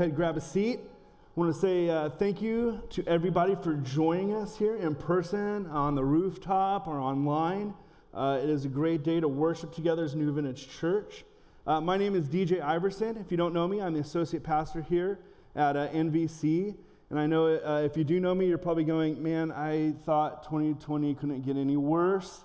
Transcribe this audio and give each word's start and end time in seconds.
ahead 0.00 0.08
and 0.08 0.16
grab 0.16 0.34
a 0.38 0.40
seat. 0.40 0.80
I 0.80 1.40
want 1.40 1.52
to 1.52 1.60
say 1.60 1.90
uh, 1.90 2.08
thank 2.08 2.40
you 2.40 2.80
to 2.88 3.06
everybody 3.06 3.54
for 3.54 3.74
joining 3.74 4.32
us 4.32 4.56
here 4.56 4.76
in 4.76 4.94
person, 4.94 5.66
on 5.66 5.94
the 5.94 6.02
rooftop, 6.02 6.88
or 6.88 6.98
online. 6.98 7.74
Uh, 8.14 8.40
it 8.42 8.48
is 8.48 8.64
a 8.64 8.68
great 8.68 9.02
day 9.02 9.20
to 9.20 9.28
worship 9.28 9.74
together 9.74 10.02
as 10.02 10.14
New 10.14 10.32
Vintage 10.32 10.70
Church. 10.70 11.26
Uh, 11.66 11.82
my 11.82 11.98
name 11.98 12.14
is 12.14 12.28
DJ 12.28 12.62
Iverson. 12.62 13.18
If 13.18 13.30
you 13.30 13.36
don't 13.36 13.52
know 13.52 13.68
me, 13.68 13.82
I'm 13.82 13.92
the 13.92 14.00
associate 14.00 14.42
pastor 14.42 14.80
here 14.80 15.18
at 15.54 15.76
uh, 15.76 15.88
NVC. 15.88 16.74
And 17.10 17.20
I 17.20 17.26
know 17.26 17.48
uh, 17.48 17.82
if 17.84 17.94
you 17.94 18.04
do 18.04 18.20
know 18.20 18.34
me, 18.34 18.46
you're 18.46 18.56
probably 18.56 18.84
going, 18.84 19.22
man, 19.22 19.52
I 19.52 19.92
thought 20.06 20.44
2020 20.44 21.14
couldn't 21.16 21.42
get 21.42 21.58
any 21.58 21.76
worse. 21.76 22.42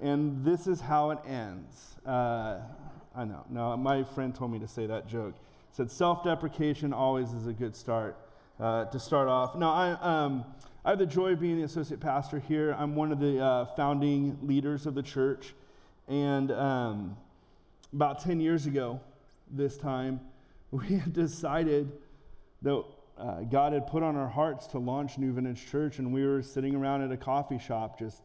And 0.00 0.42
this 0.42 0.66
is 0.66 0.80
how 0.80 1.10
it 1.10 1.18
ends. 1.26 1.96
Uh, 2.06 2.60
I 3.14 3.26
know. 3.26 3.44
No, 3.50 3.76
my 3.76 4.04
friend 4.04 4.34
told 4.34 4.52
me 4.52 4.58
to 4.60 4.68
say 4.68 4.86
that 4.86 5.06
joke 5.06 5.34
said 5.74 5.90
self-deprecation 5.90 6.92
always 6.92 7.32
is 7.32 7.48
a 7.48 7.52
good 7.52 7.74
start 7.74 8.16
uh, 8.60 8.84
to 8.84 9.00
start 9.00 9.26
off. 9.26 9.56
Now, 9.56 9.72
I, 9.72 9.90
um, 10.00 10.44
I 10.84 10.90
have 10.90 11.00
the 11.00 11.06
joy 11.06 11.32
of 11.32 11.40
being 11.40 11.56
the 11.56 11.64
associate 11.64 11.98
pastor 11.98 12.38
here. 12.38 12.76
I'm 12.78 12.94
one 12.94 13.10
of 13.10 13.18
the 13.18 13.42
uh, 13.42 13.64
founding 13.74 14.38
leaders 14.40 14.86
of 14.86 14.94
the 14.94 15.02
church. 15.02 15.52
And 16.06 16.52
um, 16.52 17.16
about 17.92 18.20
10 18.22 18.38
years 18.38 18.66
ago, 18.66 19.00
this 19.50 19.76
time, 19.76 20.20
we 20.70 20.98
had 20.98 21.12
decided 21.12 21.90
that 22.62 22.84
uh, 23.18 23.40
God 23.40 23.72
had 23.72 23.88
put 23.88 24.04
on 24.04 24.14
our 24.14 24.28
hearts 24.28 24.68
to 24.68 24.78
launch 24.78 25.18
New 25.18 25.32
Vintage 25.32 25.68
Church, 25.68 25.98
and 25.98 26.14
we 26.14 26.24
were 26.24 26.40
sitting 26.40 26.76
around 26.76 27.02
at 27.02 27.10
a 27.10 27.16
coffee 27.16 27.58
shop 27.58 27.98
just 27.98 28.22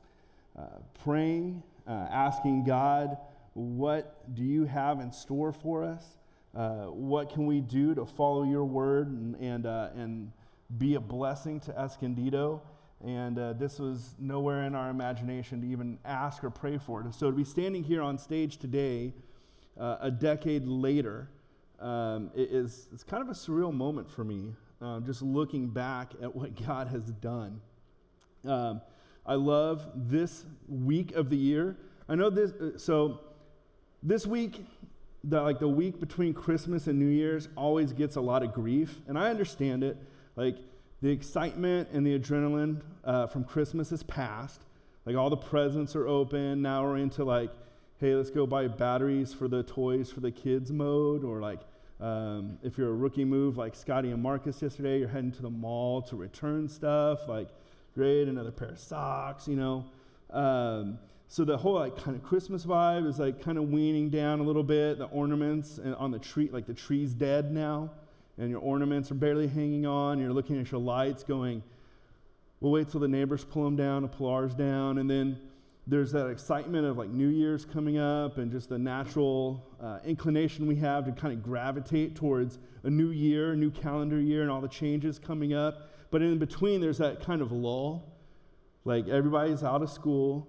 uh, 0.55 0.65
praying, 1.03 1.63
uh, 1.87 1.93
asking 2.11 2.65
God, 2.65 3.17
What 3.55 4.35
do 4.35 4.43
you 4.43 4.65
have 4.65 4.99
in 4.99 5.11
store 5.11 5.51
for 5.51 5.83
us? 5.83 6.18
Uh, 6.55 6.85
what 6.85 7.31
can 7.31 7.45
we 7.45 7.61
do 7.61 7.93
to 7.93 8.05
follow 8.05 8.43
your 8.43 8.65
word 8.65 9.07
and, 9.07 9.35
and, 9.35 9.65
uh, 9.65 9.89
and 9.95 10.31
be 10.77 10.95
a 10.95 10.99
blessing 10.99 11.59
to 11.59 11.77
Escondido? 11.77 12.61
And 13.05 13.39
uh, 13.39 13.53
this 13.53 13.79
was 13.79 14.15
nowhere 14.19 14.63
in 14.63 14.75
our 14.75 14.89
imagination 14.89 15.61
to 15.61 15.67
even 15.67 15.99
ask 16.03 16.43
or 16.43 16.49
pray 16.49 16.77
for 16.77 17.01
it. 17.01 17.13
So 17.13 17.29
to 17.29 17.37
be 17.37 17.45
standing 17.45 17.83
here 17.83 18.01
on 18.01 18.17
stage 18.17 18.57
today, 18.57 19.13
uh, 19.79 19.97
a 20.01 20.11
decade 20.11 20.67
later, 20.67 21.29
um, 21.79 22.31
it 22.35 22.49
is, 22.51 22.89
it's 22.91 23.03
kind 23.03 23.23
of 23.23 23.29
a 23.29 23.33
surreal 23.33 23.73
moment 23.73 24.11
for 24.11 24.25
me, 24.25 24.53
uh, 24.81 24.99
just 25.01 25.21
looking 25.21 25.67
back 25.67 26.11
at 26.21 26.35
what 26.35 26.61
God 26.67 26.87
has 26.87 27.03
done. 27.03 27.61
Um, 28.45 28.81
I 29.25 29.35
love 29.35 29.85
this 29.95 30.45
week 30.67 31.13
of 31.13 31.29
the 31.29 31.37
year. 31.37 31.77
I 32.09 32.15
know 32.15 32.29
this, 32.29 32.51
so 32.83 33.21
this 34.01 34.25
week 34.25 34.65
the 35.23 35.41
like 35.41 35.59
the 35.59 35.67
week 35.67 35.99
between 35.99 36.33
Christmas 36.33 36.87
and 36.87 36.97
New 36.97 37.07
Year's 37.07 37.49
always 37.55 37.93
gets 37.93 38.15
a 38.15 38.21
lot 38.21 38.43
of 38.43 38.53
grief, 38.53 38.99
and 39.07 39.17
I 39.17 39.29
understand 39.29 39.83
it. 39.83 39.97
Like 40.35 40.57
the 41.01 41.09
excitement 41.09 41.89
and 41.91 42.05
the 42.05 42.17
adrenaline 42.17 42.81
uh, 43.03 43.27
from 43.27 43.43
Christmas 43.43 43.91
is 43.91 44.03
past. 44.03 44.61
Like 45.05 45.15
all 45.15 45.29
the 45.29 45.37
presents 45.37 45.95
are 45.95 46.07
open. 46.07 46.61
Now 46.61 46.83
we're 46.83 46.97
into 46.97 47.23
like, 47.23 47.51
hey, 47.99 48.15
let's 48.15 48.29
go 48.29 48.45
buy 48.45 48.67
batteries 48.67 49.33
for 49.33 49.47
the 49.47 49.63
toys 49.63 50.11
for 50.11 50.19
the 50.19 50.31
kids 50.31 50.71
mode, 50.71 51.23
or 51.23 51.41
like 51.41 51.61
um, 51.99 52.57
if 52.63 52.77
you're 52.77 52.89
a 52.89 52.93
rookie 52.93 53.25
move 53.25 53.57
like 53.57 53.75
Scotty 53.75 54.11
and 54.11 54.23
Marcus 54.23 54.61
yesterday, 54.61 54.99
you're 54.99 55.09
heading 55.09 55.31
to 55.33 55.41
the 55.41 55.49
mall 55.49 56.01
to 56.03 56.15
return 56.15 56.69
stuff. 56.69 57.27
Like, 57.27 57.49
great, 57.93 58.27
another 58.27 58.51
pair 58.51 58.69
of 58.69 58.79
socks, 58.79 59.47
you 59.47 59.57
know. 59.57 59.85
Um, 60.31 60.99
so 61.31 61.45
the 61.45 61.55
whole 61.55 61.75
like 61.75 61.95
kind 61.95 62.17
of 62.17 62.23
Christmas 62.23 62.65
vibe 62.65 63.07
is 63.07 63.19
like 63.19 63.39
kind 63.39 63.59
of 63.59 63.69
weaning 63.69 64.09
down 64.09 64.39
a 64.39 64.43
little 64.43 64.63
bit. 64.63 64.97
The 64.97 65.05
ornaments 65.05 65.77
and 65.77 65.93
on 65.95 66.09
the 66.09 66.17
tree, 66.17 66.49
like 66.51 66.65
the 66.65 66.73
tree's 66.73 67.13
dead 67.13 67.51
now, 67.53 67.91
and 68.39 68.49
your 68.49 68.59
ornaments 68.59 69.11
are 69.11 69.15
barely 69.15 69.47
hanging 69.47 69.85
on. 69.85 70.19
You're 70.19 70.33
looking 70.33 70.59
at 70.59 70.71
your 70.71 70.81
lights, 70.81 71.21
going, 71.23 71.61
"We'll 72.59 72.71
wait 72.71 72.89
till 72.89 72.99
the 72.99 73.07
neighbors 73.07 73.43
pull 73.43 73.63
them 73.63 73.75
down, 73.75 74.03
and 74.03 74.11
pull 74.11 74.27
ours 74.27 74.55
down." 74.55 74.97
And 74.97 75.07
then 75.07 75.39
there's 75.85 76.11
that 76.13 76.27
excitement 76.29 76.87
of 76.87 76.97
like 76.97 77.09
New 77.09 77.27
Year's 77.27 77.63
coming 77.63 77.99
up, 77.99 78.39
and 78.39 78.51
just 78.51 78.69
the 78.69 78.79
natural 78.79 79.63
uh, 79.79 79.99
inclination 80.03 80.65
we 80.65 80.77
have 80.77 81.05
to 81.05 81.11
kind 81.11 81.31
of 81.31 81.43
gravitate 81.43 82.15
towards 82.15 82.57
a 82.81 82.89
new 82.89 83.11
year, 83.11 83.51
a 83.51 83.55
new 83.55 83.69
calendar 83.69 84.19
year, 84.19 84.41
and 84.41 84.49
all 84.49 84.61
the 84.61 84.67
changes 84.67 85.19
coming 85.19 85.53
up. 85.53 85.91
But 86.09 86.23
in 86.23 86.39
between, 86.39 86.81
there's 86.81 86.97
that 86.97 87.21
kind 87.21 87.43
of 87.43 87.51
lull, 87.51 88.17
like 88.83 89.07
everybody's 89.07 89.63
out 89.63 89.83
of 89.83 89.91
school 89.91 90.47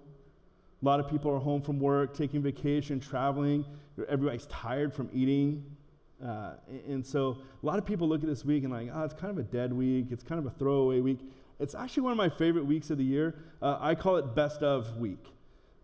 a 0.81 0.85
lot 0.85 0.99
of 0.99 1.07
people 1.07 1.31
are 1.31 1.39
home 1.39 1.61
from 1.61 1.79
work, 1.79 2.15
taking 2.15 2.41
vacation, 2.41 2.99
traveling. 2.99 3.65
Everybody's 4.09 4.47
tired 4.47 4.93
from 4.93 5.09
eating. 5.13 5.63
Uh, 6.23 6.53
and 6.87 7.05
so 7.05 7.37
a 7.61 7.65
lot 7.65 7.77
of 7.77 7.85
people 7.85 8.07
look 8.07 8.21
at 8.21 8.29
this 8.29 8.43
week 8.43 8.63
and 8.63 8.73
like, 8.73 8.89
oh, 8.93 9.03
it's 9.03 9.13
kind 9.13 9.31
of 9.31 9.37
a 9.37 9.47
dead 9.47 9.73
week. 9.73 10.07
It's 10.09 10.23
kind 10.23 10.39
of 10.39 10.45
a 10.45 10.55
throwaway 10.57 10.99
week. 10.99 11.19
It's 11.59 11.75
actually 11.75 12.03
one 12.03 12.11
of 12.11 12.17
my 12.17 12.29
favorite 12.29 12.65
weeks 12.65 12.89
of 12.89 12.97
the 12.97 13.03
year. 13.03 13.35
Uh, 13.61 13.77
I 13.79 13.93
call 13.93 14.17
it 14.17 14.33
best 14.33 14.63
of 14.63 14.97
week 14.97 15.23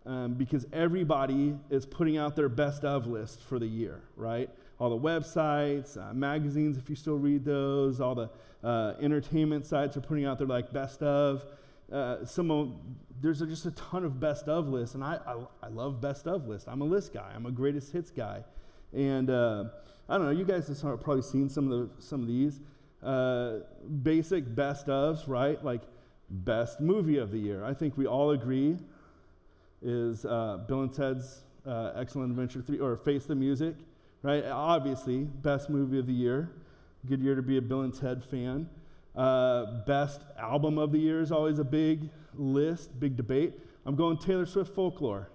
um, 0.04 0.34
because 0.34 0.66
everybody 0.72 1.54
is 1.70 1.86
putting 1.86 2.16
out 2.16 2.34
their 2.34 2.48
best 2.48 2.84
of 2.84 3.06
list 3.06 3.42
for 3.42 3.58
the 3.60 3.66
year, 3.66 4.02
right? 4.16 4.50
All 4.80 4.90
the 4.90 4.98
websites, 4.98 5.96
uh, 5.96 6.12
magazines, 6.14 6.76
if 6.76 6.90
you 6.90 6.96
still 6.96 7.18
read 7.18 7.44
those, 7.44 8.00
all 8.00 8.14
the 8.14 8.30
uh, 8.64 8.94
entertainment 9.00 9.66
sites 9.66 9.96
are 9.96 10.00
putting 10.00 10.24
out 10.24 10.38
their 10.38 10.46
like 10.46 10.72
best 10.72 11.02
of. 11.02 11.44
Uh, 11.92 12.24
some 12.24 12.50
of, 12.50 12.72
there's 13.20 13.40
just 13.40 13.64
a 13.66 13.70
ton 13.72 14.04
of 14.04 14.20
best 14.20 14.46
of 14.46 14.68
lists, 14.68 14.94
and 14.94 15.02
I, 15.02 15.18
I, 15.26 15.66
I, 15.66 15.68
love 15.68 16.00
best 16.00 16.26
of 16.26 16.46
lists. 16.46 16.68
I'm 16.68 16.82
a 16.82 16.84
list 16.84 17.14
guy. 17.14 17.32
I'm 17.34 17.46
a 17.46 17.50
greatest 17.50 17.92
hits 17.92 18.10
guy, 18.10 18.44
and 18.92 19.30
uh, 19.30 19.64
I 20.08 20.18
don't 20.18 20.26
know. 20.26 20.32
You 20.32 20.44
guys 20.44 20.68
have 20.68 21.00
probably 21.00 21.22
seen 21.22 21.48
some 21.48 21.70
of 21.70 21.78
the 21.96 22.02
some 22.02 22.20
of 22.20 22.28
these 22.28 22.60
uh, 23.02 23.60
basic 24.02 24.54
best 24.54 24.86
ofs, 24.86 25.26
right? 25.26 25.62
Like 25.64 25.82
best 26.30 26.80
movie 26.80 27.16
of 27.16 27.30
the 27.30 27.38
year. 27.38 27.64
I 27.64 27.72
think 27.72 27.96
we 27.96 28.06
all 28.06 28.32
agree 28.32 28.76
is 29.82 30.24
uh, 30.24 30.58
Bill 30.66 30.82
and 30.82 30.92
Ted's 30.92 31.42
uh, 31.66 31.92
Excellent 31.96 32.30
Adventure 32.30 32.60
Three 32.60 32.78
or 32.78 32.96
Face 32.96 33.24
the 33.24 33.34
Music, 33.34 33.74
right? 34.22 34.44
Obviously, 34.44 35.24
best 35.24 35.70
movie 35.70 35.98
of 35.98 36.06
the 36.06 36.12
year. 36.12 36.50
Good 37.06 37.22
year 37.22 37.34
to 37.34 37.42
be 37.42 37.56
a 37.58 37.62
Bill 37.62 37.82
and 37.82 37.94
Ted 37.94 38.24
fan. 38.24 38.68
Uh, 39.18 39.82
best 39.84 40.22
album 40.38 40.78
of 40.78 40.92
the 40.92 40.98
year 40.98 41.20
is 41.20 41.32
always 41.32 41.58
a 41.58 41.64
big 41.64 42.08
list, 42.36 42.98
big 43.00 43.16
debate. 43.16 43.52
I'm 43.84 43.96
going 43.96 44.16
Taylor 44.16 44.46
Swift 44.46 44.72
Folklore. 44.72 45.28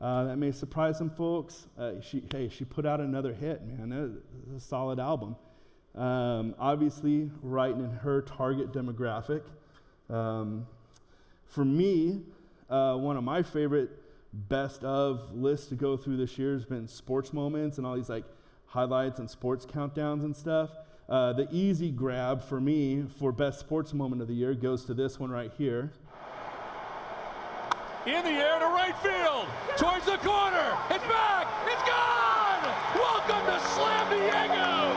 Uh, 0.00 0.24
that 0.24 0.38
may 0.38 0.50
surprise 0.50 0.96
some 0.96 1.10
folks. 1.10 1.66
Uh, 1.78 2.00
she, 2.00 2.22
hey, 2.32 2.48
she 2.48 2.64
put 2.64 2.86
out 2.86 2.98
another 2.98 3.34
hit, 3.34 3.62
man. 3.66 4.22
A 4.56 4.58
solid 4.58 4.98
album. 4.98 5.36
Um, 5.94 6.54
obviously, 6.58 7.30
right 7.42 7.74
in 7.74 7.90
her 7.90 8.22
target 8.22 8.72
demographic. 8.72 9.42
Um, 10.08 10.66
for 11.44 11.66
me, 11.66 12.22
uh, 12.70 12.96
one 12.96 13.18
of 13.18 13.24
my 13.24 13.42
favorite 13.42 13.90
best 14.32 14.82
of 14.82 15.34
lists 15.34 15.66
to 15.66 15.74
go 15.74 15.98
through 15.98 16.16
this 16.16 16.38
year 16.38 16.54
has 16.54 16.64
been 16.64 16.88
sports 16.88 17.34
moments 17.34 17.76
and 17.76 17.86
all 17.86 17.96
these 17.96 18.08
like 18.08 18.24
highlights 18.64 19.18
and 19.18 19.28
sports 19.28 19.66
countdowns 19.66 20.24
and 20.24 20.34
stuff. 20.34 20.70
Uh, 21.10 21.32
the 21.32 21.48
easy 21.50 21.90
grab 21.90 22.40
for 22.40 22.60
me 22.60 23.02
for 23.18 23.32
best 23.32 23.58
sports 23.58 23.92
moment 23.92 24.22
of 24.22 24.28
the 24.28 24.34
year 24.34 24.54
goes 24.54 24.84
to 24.84 24.94
this 24.94 25.18
one 25.18 25.28
right 25.28 25.50
here. 25.58 25.90
In 28.06 28.22
the 28.22 28.30
air 28.30 28.60
to 28.60 28.66
right 28.66 28.94
field, 29.02 29.48
towards 29.76 30.06
the 30.06 30.18
corner. 30.18 30.78
It's 30.88 31.02
back. 31.10 31.50
It's 31.66 31.82
gone. 31.82 32.62
Welcome 32.94 33.42
to 33.42 33.58
Slam 33.74 34.06
Diego. 34.06 34.94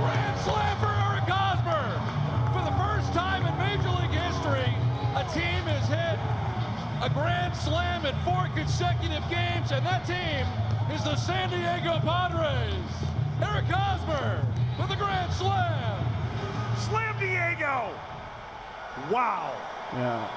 Grand 0.00 0.40
slam 0.40 0.76
for 0.80 0.96
Eric 0.96 1.28
Hosmer. 1.28 1.92
For 2.56 2.64
the 2.64 2.76
first 2.80 3.12
time 3.12 3.44
in 3.44 3.52
Major 3.60 3.92
League 4.00 4.16
history, 4.16 4.72
a 5.12 5.28
team 5.36 5.60
has 5.68 5.84
hit 5.92 6.16
a 7.04 7.12
grand 7.12 7.54
slam 7.54 8.06
in 8.06 8.16
four 8.24 8.48
consecutive 8.56 9.28
games, 9.28 9.72
and 9.72 9.84
that 9.84 10.08
team 10.08 10.48
is 10.96 11.04
the 11.04 11.16
San 11.16 11.50
Diego 11.50 12.00
Padres. 12.00 12.72
Eric 13.44 13.66
Hosmer 13.66 14.42
with 14.78 14.90
a 14.90 14.96
grand 14.96 15.32
slam. 15.32 16.06
Slam 16.76 17.18
Diego. 17.18 17.92
Wow. 19.10 19.56
Yeah. 19.92 20.28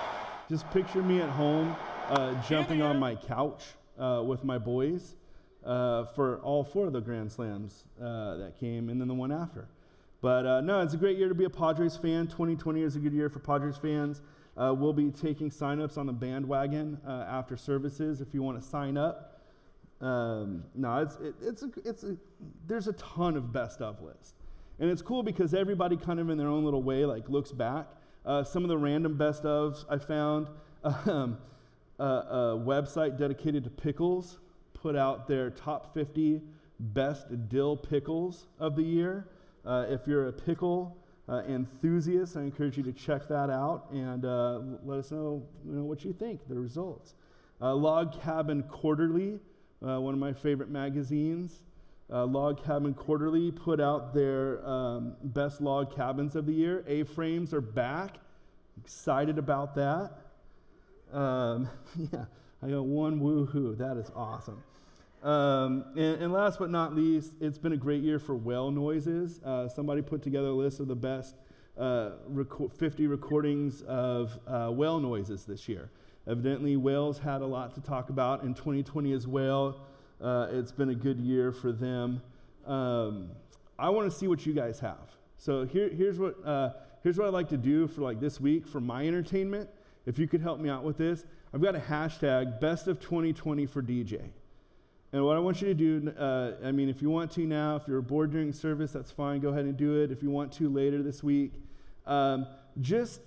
Just 0.49 0.69
picture 0.71 1.03
me 1.03 1.21
at 1.21 1.29
home 1.29 1.75
uh, 2.09 2.33
jumping 2.49 2.81
on 2.81 2.97
my 2.97 3.15
couch 3.15 3.63
uh, 3.99 4.23
with 4.25 4.43
my 4.43 4.57
boys 4.57 5.15
uh, 5.63 6.05
for 6.15 6.39
all 6.39 6.63
four 6.63 6.87
of 6.87 6.93
the 6.93 7.01
Grand 7.01 7.31
Slams 7.31 7.83
uh, 8.01 8.37
that 8.37 8.59
came 8.59 8.89
and 8.89 8.99
then 8.99 9.07
the 9.07 9.13
one 9.13 9.31
after. 9.31 9.67
But 10.21 10.45
uh, 10.45 10.61
no, 10.61 10.81
it's 10.81 10.93
a 10.93 10.97
great 10.97 11.17
year 11.17 11.29
to 11.29 11.35
be 11.35 11.45
a 11.45 11.49
Padres 11.49 11.95
fan. 11.95 12.27
2020 12.27 12.81
is 12.81 12.95
a 12.95 12.99
good 12.99 13.13
year 13.13 13.29
for 13.29 13.39
Padres 13.39 13.77
fans. 13.77 14.21
Uh, 14.57 14.73
we'll 14.75 14.93
be 14.93 15.11
taking 15.11 15.49
signups 15.49 15.97
on 15.97 16.07
the 16.07 16.13
bandwagon 16.13 16.99
after 17.07 17.55
services 17.55 18.21
if 18.21 18.33
you 18.33 18.41
want 18.41 18.59
to 18.61 18.67
sign 18.67 18.97
up. 18.97 19.30
Um, 20.01 20.63
no, 20.73 20.97
it's, 20.97 21.15
it, 21.17 21.35
it's, 21.41 21.63
a, 21.63 21.69
it's 21.85 22.03
a, 22.03 22.17
there's 22.67 22.87
a 22.87 22.93
ton 22.93 23.37
of 23.37 23.53
best 23.53 23.81
of 23.81 24.01
lists. 24.01 24.33
And 24.79 24.89
it's 24.89 25.01
cool 25.01 25.21
because 25.21 25.53
everybody 25.53 25.95
kind 25.95 26.19
of 26.19 26.29
in 26.29 26.37
their 26.37 26.47
own 26.47 26.65
little 26.65 26.81
way 26.81 27.05
like 27.05 27.29
looks 27.29 27.51
back. 27.51 27.87
Uh, 28.25 28.43
some 28.43 28.63
of 28.63 28.69
the 28.69 28.77
random 28.77 29.15
best 29.15 29.43
ofs 29.43 29.85
I 29.89 29.97
found, 29.97 30.47
um, 30.83 31.37
a, 31.99 32.03
a 32.03 32.63
website 32.65 33.17
dedicated 33.17 33.63
to 33.63 33.69
pickles 33.69 34.39
put 34.73 34.95
out 34.95 35.27
their 35.27 35.51
top 35.51 35.93
50 35.93 36.41
best 36.79 37.49
dill 37.49 37.77
pickles 37.77 38.47
of 38.59 38.75
the 38.75 38.83
year. 38.83 39.27
Uh, 39.63 39.85
if 39.87 40.07
you're 40.07 40.27
a 40.27 40.33
pickle 40.33 40.97
uh, 41.29 41.43
enthusiast, 41.47 42.35
I 42.35 42.41
encourage 42.41 42.77
you 42.77 42.83
to 42.83 42.91
check 42.91 43.27
that 43.27 43.49
out 43.49 43.91
and 43.91 44.25
uh, 44.25 44.59
let 44.83 44.97
us 44.97 45.11
know, 45.11 45.43
you 45.65 45.75
know 45.75 45.83
what 45.83 46.03
you 46.03 46.13
think, 46.13 46.47
the 46.49 46.59
results. 46.59 47.13
Uh, 47.61 47.75
Log 47.75 48.19
Cabin 48.21 48.63
Quarterly, 48.63 49.39
uh, 49.85 49.99
one 49.99 50.13
of 50.13 50.19
my 50.19 50.33
favorite 50.33 50.69
magazines. 50.69 51.63
Uh, 52.11 52.25
log 52.25 52.63
Cabin 52.63 52.93
Quarterly 52.93 53.51
put 53.51 53.79
out 53.79 54.13
their 54.13 54.65
um, 54.67 55.13
best 55.23 55.61
log 55.61 55.95
cabins 55.95 56.35
of 56.35 56.45
the 56.45 56.51
year. 56.51 56.83
A 56.87 57.03
frames 57.03 57.53
are 57.53 57.61
back. 57.61 58.17
Excited 58.83 59.37
about 59.37 59.75
that. 59.75 60.11
Um, 61.13 61.69
yeah, 62.11 62.25
I 62.61 62.69
got 62.69 62.85
one 62.85 63.21
woohoo. 63.21 63.77
That 63.77 63.97
is 63.97 64.11
awesome. 64.15 64.61
Um, 65.23 65.85
and, 65.95 66.23
and, 66.23 66.33
last 66.33 66.57
but 66.57 66.71
not 66.71 66.95
least, 66.95 67.33
it's 67.39 67.59
been 67.59 67.73
a 67.73 67.77
great 67.77 68.01
year 68.01 68.17
for 68.17 68.35
whale 68.35 68.71
noises. 68.71 69.39
Uh, 69.43 69.69
somebody 69.69 70.01
put 70.01 70.23
together 70.23 70.47
a 70.47 70.53
list 70.53 70.79
of 70.79 70.87
the 70.87 70.95
best 70.95 71.35
uh, 71.77 72.11
50 72.77 73.07
recordings 73.07 73.83
of 73.83 74.37
uh, 74.47 74.69
whale 74.71 74.99
noises 74.99 75.45
this 75.45 75.69
year. 75.69 75.91
Evidently, 76.27 76.77
whales 76.77 77.19
had 77.19 77.41
a 77.41 77.45
lot 77.45 77.73
to 77.75 77.81
talk 77.81 78.09
about 78.09 78.43
in 78.43 78.53
2020 78.53 79.11
as 79.13 79.27
well. 79.27 79.81
Uh, 80.21 80.47
it's 80.51 80.71
been 80.71 80.89
a 80.89 80.95
good 80.95 81.19
year 81.19 81.51
for 81.51 81.71
them. 81.71 82.21
Um, 82.65 83.31
I 83.79 83.89
want 83.89 84.11
to 84.11 84.15
see 84.15 84.27
what 84.27 84.45
you 84.45 84.53
guys 84.53 84.79
have. 84.79 85.09
So 85.37 85.65
here, 85.65 85.89
here's 85.89 86.19
what 86.19 86.35
uh, 86.45 86.71
here's 87.03 87.17
what 87.17 87.27
I'd 87.27 87.33
like 87.33 87.49
to 87.49 87.57
do 87.57 87.87
for 87.87 88.01
like 88.01 88.19
this 88.19 88.39
week 88.39 88.67
for 88.67 88.79
my 88.79 89.07
entertainment. 89.07 89.69
If 90.05 90.19
you 90.19 90.27
could 90.27 90.41
help 90.41 90.59
me 90.59 90.69
out 90.69 90.83
with 90.83 90.97
this, 90.97 91.25
I've 91.53 91.61
got 91.61 91.75
a 91.75 91.79
hashtag 91.79 92.59
Best 92.59 92.87
of 92.87 92.99
2020 92.99 93.65
for 93.65 93.81
DJ. 93.81 94.29
And 95.13 95.25
what 95.25 95.35
I 95.35 95.39
want 95.39 95.61
you 95.61 95.67
to 95.67 95.73
do, 95.73 96.13
uh, 96.17 96.53
I 96.63 96.71
mean, 96.71 96.87
if 96.87 97.01
you 97.01 97.09
want 97.09 97.31
to 97.31 97.41
now, 97.41 97.75
if 97.75 97.87
you're 97.87 98.01
bored 98.01 98.31
during 98.31 98.53
service, 98.53 98.91
that's 98.91 99.11
fine. 99.11 99.41
Go 99.41 99.49
ahead 99.49 99.65
and 99.65 99.75
do 99.75 100.01
it. 100.01 100.11
If 100.11 100.23
you 100.23 100.29
want 100.29 100.53
to 100.53 100.69
later 100.69 101.03
this 101.03 101.21
week, 101.21 101.53
um, 102.05 102.47
just 102.79 103.21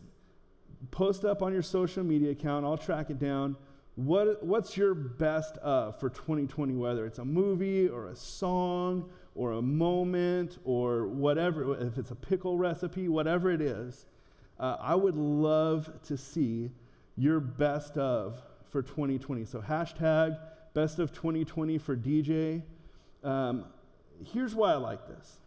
post 0.90 1.24
up 1.24 1.42
on 1.42 1.52
your 1.52 1.62
social 1.62 2.04
media 2.04 2.30
account. 2.30 2.64
I'll 2.64 2.78
track 2.78 3.10
it 3.10 3.18
down. 3.18 3.56
What, 3.96 4.42
what's 4.42 4.76
your 4.76 4.94
best 4.94 5.56
of 5.58 6.00
for 6.00 6.10
2020, 6.10 6.74
whether 6.74 7.06
it's 7.06 7.18
a 7.18 7.24
movie 7.24 7.88
or 7.88 8.08
a 8.08 8.16
song 8.16 9.08
or 9.34 9.52
a 9.52 9.62
moment 9.62 10.58
or 10.64 11.06
whatever, 11.06 11.80
if 11.80 11.96
it's 11.98 12.10
a 12.10 12.16
pickle 12.16 12.58
recipe, 12.58 13.08
whatever 13.08 13.50
it 13.50 13.60
is, 13.60 14.06
uh, 14.58 14.76
I 14.80 14.94
would 14.94 15.16
love 15.16 15.90
to 16.04 16.16
see 16.16 16.70
your 17.16 17.40
best 17.40 17.96
of 17.96 18.42
for 18.70 18.82
2020. 18.82 19.44
So, 19.44 19.60
hashtag 19.60 20.38
best 20.74 20.98
of 20.98 21.12
2020 21.12 21.78
for 21.78 21.96
DJ. 21.96 22.62
Um, 23.22 23.66
here's 24.24 24.54
why 24.54 24.72
I 24.72 24.76
like 24.76 25.06
this. 25.06 25.38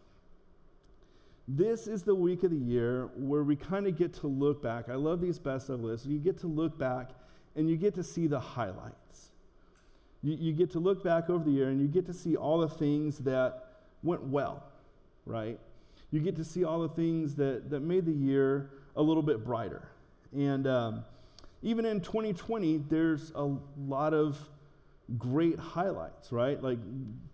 This 1.50 1.86
is 1.86 2.02
the 2.02 2.14
week 2.14 2.42
of 2.42 2.50
the 2.50 2.58
year 2.58 3.08
where 3.16 3.42
we 3.42 3.56
kind 3.56 3.86
of 3.86 3.96
get 3.96 4.12
to 4.14 4.26
look 4.26 4.62
back. 4.62 4.90
I 4.90 4.96
love 4.96 5.22
these 5.22 5.38
best 5.38 5.70
of 5.70 5.80
lists. 5.80 6.06
You 6.06 6.18
get 6.18 6.38
to 6.40 6.46
look 6.46 6.78
back 6.78 7.12
and 7.56 7.70
you 7.70 7.76
get 7.78 7.94
to 7.94 8.04
see 8.04 8.26
the 8.26 8.38
highlights. 8.38 9.30
You, 10.22 10.34
you 10.34 10.52
get 10.52 10.70
to 10.72 10.78
look 10.78 11.02
back 11.02 11.30
over 11.30 11.42
the 11.42 11.50
year 11.50 11.68
and 11.70 11.80
you 11.80 11.88
get 11.88 12.04
to 12.04 12.12
see 12.12 12.36
all 12.36 12.58
the 12.58 12.68
things 12.68 13.18
that 13.20 13.64
went 14.02 14.24
well, 14.24 14.62
right? 15.24 15.58
You 16.10 16.20
get 16.20 16.36
to 16.36 16.44
see 16.44 16.64
all 16.64 16.80
the 16.82 16.90
things 16.90 17.34
that, 17.36 17.70
that 17.70 17.80
made 17.80 18.04
the 18.04 18.12
year 18.12 18.68
a 18.94 19.00
little 19.00 19.22
bit 19.22 19.42
brighter. 19.42 19.88
And 20.36 20.66
um, 20.66 21.04
even 21.62 21.86
in 21.86 22.02
2020, 22.02 22.84
there's 22.90 23.32
a 23.34 23.56
lot 23.86 24.12
of 24.12 24.36
great 25.16 25.58
highlights, 25.58 26.30
right? 26.30 26.62
Like 26.62 26.78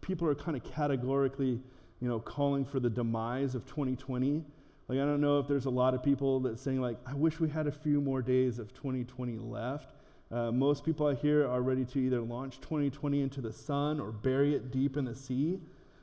people 0.02 0.28
are 0.28 0.37
kind 0.37 0.56
of 0.56 0.62
categorically, 0.62 1.60
you 2.00 2.08
know, 2.08 2.20
calling 2.20 2.64
for 2.64 2.81
the 2.81 2.91
demise 2.91 3.55
of 3.55 3.64
2020. 3.67 4.44
Like 4.88 4.99
I 4.99 5.02
don't 5.02 5.20
know 5.20 5.38
if 5.38 5.49
there's 5.49 5.67
a 5.67 5.70
lot 5.70 5.94
of 5.94 6.02
people 6.02 6.41
that 6.41 6.58
saying 6.58 6.81
like, 6.81 6.99
I 7.06 7.14
wish 7.14 7.41
we 7.41 7.49
had 7.49 7.67
a 7.67 7.73
few 7.73 8.00
more 8.00 8.23
days 8.23 8.58
of 8.58 8.75
2020 8.75 9.38
left. 9.38 9.88
Uh, 10.31 10.50
most 10.50 10.85
people 10.85 11.06
I 11.06 11.14
hear 11.14 11.46
are 11.46 11.62
ready 11.62 11.85
to 11.85 11.99
either 11.99 12.20
launch 12.20 12.61
2020 12.61 13.23
into 13.23 13.41
the 13.41 13.52
sun 13.52 14.00
or 14.00 14.11
bury 14.11 14.55
it 14.55 14.70
deep 14.70 14.96
in 14.96 15.05
the 15.05 15.14
sea. 15.14 15.61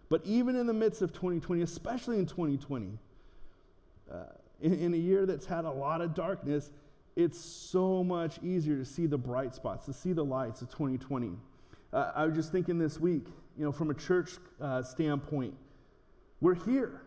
But 0.09 0.21
even 0.25 0.55
in 0.55 0.67
the 0.67 0.73
midst 0.73 1.01
of 1.01 1.13
2020, 1.13 1.61
especially 1.61 2.17
in 2.17 2.25
2020, 2.25 2.97
uh, 4.11 4.15
in, 4.61 4.73
in 4.73 4.93
a 4.93 4.97
year 4.97 5.25
that's 5.25 5.45
had 5.45 5.65
a 5.65 5.71
lot 5.71 6.01
of 6.01 6.13
darkness, 6.13 6.71
it's 7.15 7.39
so 7.39 8.03
much 8.03 8.39
easier 8.43 8.77
to 8.77 8.85
see 8.85 9.05
the 9.05 9.17
bright 9.17 9.53
spots, 9.53 9.85
to 9.85 9.93
see 9.93 10.13
the 10.13 10.23
lights 10.23 10.61
of 10.61 10.69
2020. 10.69 11.31
Uh, 11.93 12.11
I 12.15 12.25
was 12.25 12.35
just 12.35 12.51
thinking 12.51 12.77
this 12.77 12.99
week, 12.99 13.25
you 13.57 13.65
know, 13.65 13.71
from 13.71 13.89
a 13.89 13.93
church 13.93 14.31
uh, 14.61 14.81
standpoint, 14.81 15.53
we're 16.41 16.55
here, 16.55 17.01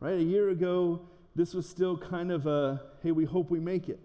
right? 0.00 0.14
A 0.14 0.22
year 0.22 0.48
ago, 0.48 1.00
this 1.34 1.54
was 1.54 1.68
still 1.68 1.96
kind 1.96 2.32
of 2.32 2.46
a, 2.46 2.80
hey, 3.02 3.12
we 3.12 3.24
hope 3.24 3.50
we 3.50 3.60
make 3.60 3.88
it, 3.88 4.00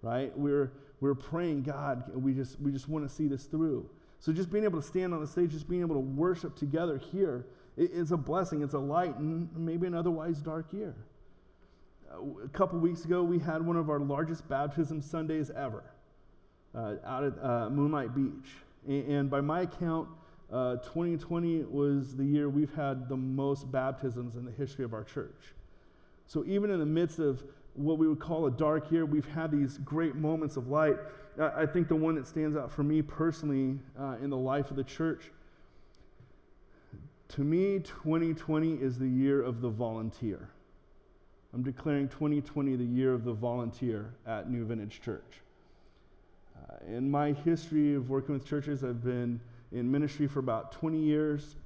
right? 0.00 0.36
We're, 0.38 0.72
we're 1.00 1.14
praying, 1.14 1.64
God, 1.64 2.04
we 2.14 2.32
just, 2.32 2.60
we 2.60 2.72
just 2.72 2.88
want 2.88 3.08
to 3.08 3.14
see 3.14 3.26
this 3.26 3.44
through. 3.44 3.88
So 4.20 4.32
just 4.32 4.50
being 4.50 4.64
able 4.64 4.80
to 4.80 4.86
stand 4.86 5.12
on 5.12 5.20
the 5.20 5.26
stage, 5.26 5.50
just 5.50 5.68
being 5.68 5.80
able 5.80 5.96
to 5.96 6.00
worship 6.00 6.56
together 6.56 6.96
here 6.96 7.44
is 7.76 8.12
a 8.12 8.16
blessing. 8.16 8.62
It's 8.62 8.74
a 8.74 8.78
light 8.78 9.16
in 9.18 9.48
maybe 9.56 9.86
an 9.88 9.94
otherwise 9.94 10.38
dark 10.38 10.72
year. 10.72 10.94
A 12.44 12.48
couple 12.48 12.78
weeks 12.78 13.04
ago, 13.04 13.22
we 13.22 13.40
had 13.40 13.66
one 13.66 13.76
of 13.76 13.90
our 13.90 13.98
largest 13.98 14.48
baptism 14.48 15.02
Sundays 15.02 15.50
ever 15.50 15.82
uh, 16.74 16.94
out 17.04 17.24
at 17.24 17.32
uh, 17.42 17.70
Moonlight 17.70 18.14
Beach. 18.14 18.52
And 18.86 19.28
by 19.28 19.40
my 19.40 19.62
account, 19.62 20.08
uh, 20.52 20.76
2020 20.76 21.64
was 21.64 22.14
the 22.14 22.24
year 22.24 22.50
we've 22.50 22.74
had 22.74 23.08
the 23.08 23.16
most 23.16 23.72
baptisms 23.72 24.36
in 24.36 24.44
the 24.44 24.52
history 24.52 24.84
of 24.84 24.92
our 24.92 25.02
church. 25.02 25.54
So 26.26 26.44
even 26.46 26.70
in 26.70 26.78
the 26.78 26.86
midst 26.86 27.18
of 27.18 27.42
what 27.74 27.96
we 27.96 28.06
would 28.06 28.20
call 28.20 28.46
a 28.46 28.50
dark 28.50 28.92
year, 28.92 29.06
we've 29.06 29.28
had 29.28 29.50
these 29.50 29.78
great 29.78 30.14
moments 30.14 30.56
of 30.56 30.68
light. 30.68 30.96
I 31.40 31.64
think 31.64 31.88
the 31.88 31.96
one 31.96 32.14
that 32.16 32.26
stands 32.26 32.56
out 32.56 32.70
for 32.70 32.82
me 32.82 33.00
personally 33.00 33.78
uh, 33.98 34.16
in 34.22 34.28
the 34.28 34.36
life 34.36 34.70
of 34.70 34.76
the 34.76 34.84
church, 34.84 35.30
to 37.28 37.40
me, 37.40 37.78
2020 37.78 38.74
is 38.74 38.98
the 38.98 39.08
year 39.08 39.40
of 39.40 39.62
the 39.62 39.70
volunteer. 39.70 40.50
I'm 41.54 41.62
declaring 41.62 42.08
2020 42.08 42.76
the 42.76 42.84
year 42.84 43.14
of 43.14 43.24
the 43.24 43.32
volunteer 43.32 44.12
at 44.26 44.50
New 44.50 44.66
Vintage 44.66 45.00
Church. 45.00 45.40
Uh, 46.54 46.74
in 46.86 47.10
my 47.10 47.32
history 47.32 47.94
of 47.94 48.10
working 48.10 48.34
with 48.34 48.44
churches, 48.44 48.84
I've 48.84 49.02
been 49.02 49.40
in 49.72 49.90
ministry 49.90 50.26
for 50.26 50.38
about 50.38 50.72
20 50.72 50.98
years. 50.98 51.56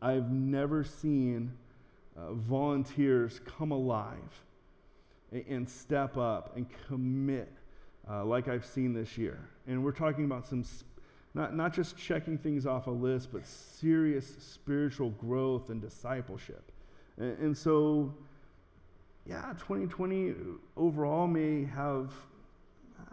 I've 0.00 0.30
never 0.30 0.84
seen 0.84 1.52
uh, 2.16 2.32
volunteers 2.32 3.40
come 3.44 3.72
alive 3.72 4.44
and, 5.32 5.44
and, 5.48 5.68
step 5.68 6.16
up 6.16 6.56
and 6.56 6.66
commit 6.86 7.52
uh, 8.08 8.24
like 8.24 8.46
I've 8.46 8.64
seen 8.66 8.92
this 8.92 9.18
year. 9.18 9.48
And 9.66 9.82
we're 9.82 9.92
talking 9.92 10.24
about 10.24 10.46
some, 10.46 10.62
sp- 10.62 10.86
not, 11.34 11.56
not 11.56 11.72
just 11.72 11.96
checking 11.96 12.38
things 12.38 12.66
off 12.66 12.86
a 12.86 12.90
list, 12.90 13.32
but 13.32 13.46
serious 13.46 14.36
spiritual 14.38 15.10
growth 15.10 15.70
and 15.70 15.80
discipleship. 15.80 16.70
And, 17.16 17.36
and 17.38 17.56
so, 17.56 18.14
yeah, 19.26 19.54
2020 19.58 20.34
overall 20.76 21.26
may 21.26 21.64
have 21.64 22.12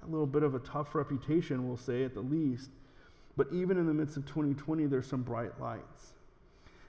a 0.04 0.06
little 0.08 0.28
bit 0.28 0.44
of 0.44 0.54
a 0.54 0.60
tough 0.60 0.94
reputation, 0.94 1.68
we'll 1.68 1.78
say 1.78 2.04
at 2.04 2.13
the 2.13 2.22
least. 2.22 2.70
But 3.38 3.48
even 3.52 3.78
in 3.78 3.88
the 3.88 3.94
midst 3.94 4.18
of 4.18 4.26
2020, 4.26 4.86
there's 4.88 5.08
some 5.08 5.24
bright 5.24 5.60
lights. 5.60 6.14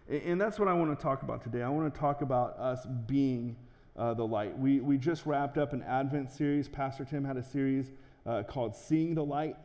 And 0.08 0.40
that's 0.40 0.58
what 0.58 0.68
I 0.68 0.74
want 0.74 0.96
to 0.96 1.02
talk 1.02 1.22
about 1.22 1.42
today. 1.42 1.62
I 1.62 1.68
want 1.68 1.92
to 1.92 1.98
talk 1.98 2.22
about 2.22 2.58
us 2.58 2.86
being 3.06 3.56
uh, 3.96 4.14
the 4.14 4.26
light. 4.26 4.58
We, 4.58 4.80
we 4.80 4.98
just 4.98 5.26
wrapped 5.26 5.58
up 5.58 5.72
an 5.72 5.82
Advent 5.82 6.32
series. 6.32 6.68
Pastor 6.68 7.04
Tim 7.04 7.24
had 7.24 7.36
a 7.36 7.42
series 7.42 7.92
uh, 8.26 8.42
called 8.42 8.74
Seeing 8.74 9.14
the 9.14 9.24
Light 9.24 9.56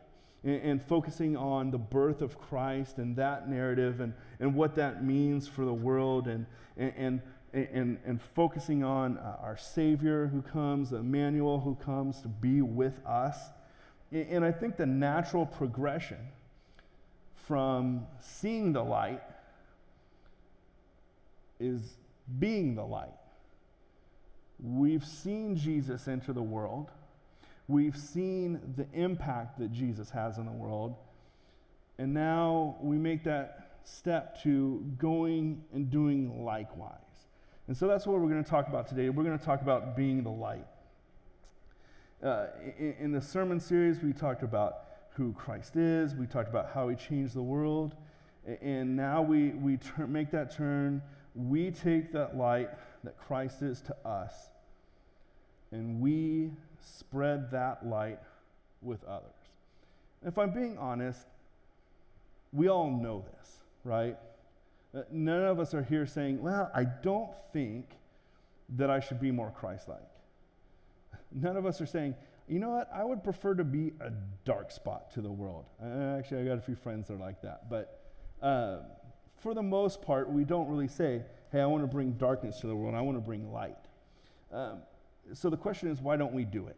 and, 0.43 0.61
and, 0.61 0.83
focusing 0.83 1.35
on 1.35 1.71
the 1.71 1.77
birth 1.77 2.21
of 2.21 2.37
Christ 2.37 2.97
and 2.97 3.15
that 3.15 3.49
narrative 3.49 3.99
and, 3.99 4.13
and 4.39 4.53
what 4.53 4.75
that 4.75 5.03
means 5.03 5.47
for 5.47 5.65
the 5.65 5.73
world 5.73 6.27
and, 6.27 6.45
and, 6.77 6.93
and 6.97 7.21
and, 7.53 7.97
and 8.05 8.21
focusing 8.35 8.83
on 8.83 9.17
uh, 9.17 9.37
our 9.41 9.57
Savior 9.57 10.27
who 10.27 10.41
comes, 10.41 10.91
Emmanuel 10.91 11.59
who 11.59 11.75
comes 11.75 12.21
to 12.21 12.27
be 12.27 12.61
with 12.61 12.99
us. 13.05 13.37
And, 14.11 14.27
and 14.29 14.45
I 14.45 14.51
think 14.51 14.77
the 14.77 14.85
natural 14.85 15.45
progression 15.45 16.19
from 17.47 18.05
seeing 18.19 18.73
the 18.73 18.83
light 18.83 19.23
is 21.59 21.95
being 22.39 22.75
the 22.75 22.83
light. 22.83 23.13
We've 24.61 25.05
seen 25.05 25.55
Jesus 25.55 26.09
enter 26.09 26.33
the 26.33 26.43
world. 26.43 26.91
We've 27.69 27.95
seen 27.95 28.59
the 28.75 28.85
impact 28.93 29.59
that 29.59 29.71
Jesus 29.71 30.09
has 30.09 30.37
in 30.37 30.45
the 30.45 30.51
world. 30.51 30.95
And 31.97 32.13
now 32.13 32.75
we 32.81 32.97
make 32.97 33.23
that 33.23 33.77
step 33.85 34.43
to 34.43 34.83
going 34.97 35.63
and 35.73 35.89
doing 35.89 36.43
likewise. 36.43 36.91
And 37.67 37.75
so 37.75 37.87
that's 37.87 38.05
what 38.05 38.19
we're 38.19 38.29
going 38.29 38.43
to 38.43 38.49
talk 38.49 38.67
about 38.67 38.87
today. 38.87 39.09
We're 39.09 39.23
going 39.23 39.39
to 39.39 39.45
talk 39.45 39.61
about 39.61 39.95
being 39.95 40.23
the 40.23 40.29
light. 40.29 40.65
Uh, 42.21 42.47
in, 42.77 42.95
in, 42.99 43.11
the 43.11 43.21
sermon 43.21 43.59
series, 43.59 44.01
we 44.01 44.11
talked 44.11 44.41
about 44.41 44.86
who 45.17 45.33
Christ 45.33 45.75
is, 45.75 46.15
we 46.15 46.25
talked 46.25 46.49
about 46.49 46.71
how 46.73 46.87
he 46.87 46.95
changed 46.95 47.33
the 47.33 47.43
world, 47.43 47.95
and 48.61 48.95
now 48.95 49.21
we, 49.21 49.49
we 49.49 49.77
turn, 49.77 50.11
make 50.11 50.31
that 50.31 50.55
turn 50.55 51.01
we 51.37 51.69
take 51.69 52.11
that 52.13 52.35
light 52.35 52.69
that 53.03 53.17
Christ 53.17 53.61
is 53.61 53.81
to 53.81 53.95
us 54.07 54.33
and 55.71 56.01
we 56.01 56.51
spread 56.81 57.51
that 57.51 57.85
light 57.85 58.19
with 58.81 59.03
others. 59.05 59.29
If 60.25 60.37
I'm 60.37 60.51
being 60.51 60.77
honest, 60.77 61.27
we 62.51 62.69
all 62.69 62.89
know 62.89 63.23
this, 63.37 63.57
right? 63.83 64.17
Uh, 64.95 65.01
none 65.11 65.43
of 65.43 65.59
us 65.59 65.73
are 65.73 65.83
here 65.83 66.07
saying, 66.07 66.41
well, 66.41 66.71
I 66.73 66.85
don't 66.85 67.29
think 67.53 67.85
that 68.77 68.89
I 68.89 68.99
should 68.99 69.19
be 69.19 69.31
more 69.31 69.51
Christ 69.51 69.87
like. 69.87 69.99
None 71.31 71.55
of 71.55 71.65
us 71.65 71.79
are 71.79 71.85
saying, 71.85 72.15
you 72.47 72.59
know 72.59 72.69
what, 72.69 72.89
I 72.93 73.03
would 73.03 73.23
prefer 73.23 73.55
to 73.55 73.63
be 73.63 73.93
a 73.99 74.11
dark 74.45 74.71
spot 74.71 75.11
to 75.11 75.21
the 75.21 75.31
world. 75.31 75.65
Actually, 75.81 76.41
I 76.41 76.45
got 76.45 76.57
a 76.57 76.61
few 76.61 76.75
friends 76.75 77.07
that 77.07 77.15
are 77.15 77.17
like 77.17 77.41
that. 77.41 77.69
But 77.69 78.01
uh, 78.41 78.79
for 79.41 79.53
the 79.53 79.63
most 79.63 80.01
part, 80.01 80.29
we 80.29 80.43
don't 80.43 80.69
really 80.69 80.87
say, 80.87 81.23
hey, 81.51 81.61
I 81.61 81.65
want 81.65 81.83
to 81.83 81.87
bring 81.87 82.13
darkness 82.13 82.59
to 82.61 82.67
the 82.67 82.75
world, 82.75 82.95
I 82.95 83.01
want 83.01 83.17
to 83.17 83.21
bring 83.21 83.51
light. 83.51 83.77
Um, 84.51 84.79
so 85.33 85.49
the 85.49 85.57
question 85.57 85.89
is, 85.89 85.99
why 86.01 86.15
don't 86.15 86.33
we 86.33 86.45
do 86.45 86.67
it? 86.67 86.77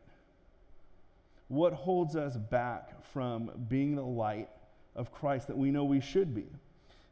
What 1.49 1.73
holds 1.73 2.15
us 2.15 2.35
back 2.37 3.03
from 3.13 3.51
being 3.67 3.95
the 3.95 4.03
light 4.03 4.49
of 4.95 5.11
Christ 5.11 5.47
that 5.47 5.57
we 5.57 5.71
know 5.71 5.83
we 5.83 6.01
should 6.01 6.33
be? 6.33 6.45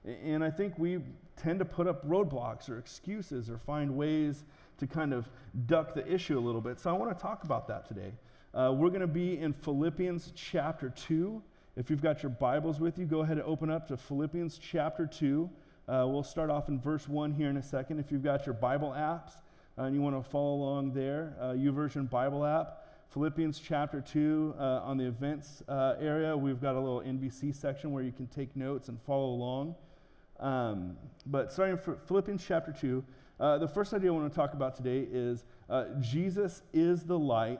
And 0.05 0.43
I 0.43 0.49
think 0.49 0.77
we 0.77 0.99
tend 1.35 1.59
to 1.59 1.65
put 1.65 1.87
up 1.87 2.07
roadblocks 2.07 2.69
or 2.69 2.79
excuses 2.79 3.49
or 3.49 3.57
find 3.57 3.95
ways 3.95 4.45
to 4.79 4.87
kind 4.87 5.13
of 5.13 5.29
duck 5.65 5.93
the 5.93 6.07
issue 6.11 6.37
a 6.37 6.41
little 6.41 6.61
bit. 6.61 6.79
So 6.79 6.89
I 6.89 6.93
want 6.93 7.15
to 7.15 7.21
talk 7.21 7.43
about 7.43 7.67
that 7.67 7.87
today. 7.87 8.13
Uh, 8.57 8.71
we're 8.71 8.89
going 8.89 9.01
to 9.01 9.05
be 9.05 9.39
in 9.39 9.53
Philippians 9.53 10.31
chapter 10.33 10.89
2. 10.89 11.43
If 11.75 11.91
you've 11.91 12.01
got 12.01 12.23
your 12.23 12.31
Bibles 12.31 12.79
with 12.79 12.97
you, 12.97 13.05
go 13.05 13.19
ahead 13.19 13.37
and 13.37 13.45
open 13.45 13.69
up 13.69 13.87
to 13.89 13.97
Philippians 13.97 14.57
chapter 14.57 15.05
2. 15.05 15.47
Uh, 15.87 16.05
we'll 16.07 16.23
start 16.23 16.49
off 16.49 16.67
in 16.67 16.79
verse 16.79 17.07
1 17.07 17.33
here 17.33 17.51
in 17.51 17.57
a 17.57 17.61
second. 17.61 17.99
If 17.99 18.11
you've 18.11 18.23
got 18.23 18.47
your 18.47 18.55
Bible 18.55 18.95
apps 18.97 19.33
uh, 19.77 19.83
and 19.83 19.93
you 19.93 20.01
want 20.01 20.15
to 20.15 20.27
follow 20.27 20.55
along 20.55 20.93
there, 20.93 21.35
uh, 21.39 21.53
Bible 22.05 22.43
app, 22.43 22.87
Philippians 23.09 23.59
chapter 23.59 24.01
2 24.01 24.55
uh, 24.57 24.63
on 24.83 24.97
the 24.97 25.05
events 25.05 25.61
uh, 25.69 25.93
area, 25.99 26.35
we've 26.35 26.59
got 26.59 26.73
a 26.73 26.79
little 26.79 27.01
NVC 27.01 27.53
section 27.53 27.91
where 27.91 28.01
you 28.01 28.11
can 28.11 28.25
take 28.25 28.55
notes 28.55 28.89
and 28.89 28.99
follow 29.03 29.27
along. 29.35 29.75
Um, 30.39 30.97
but 31.27 31.53
starting 31.53 31.77
for 31.77 31.99
Philippians 32.07 32.43
chapter 32.43 32.71
2, 32.71 33.03
uh, 33.39 33.59
the 33.59 33.67
first 33.67 33.93
idea 33.93 34.11
I 34.11 34.15
want 34.15 34.33
to 34.33 34.35
talk 34.35 34.55
about 34.55 34.75
today 34.75 35.05
is 35.11 35.43
Jesus 35.99 36.63
is 36.73 37.03
the 37.03 37.19
light, 37.19 37.59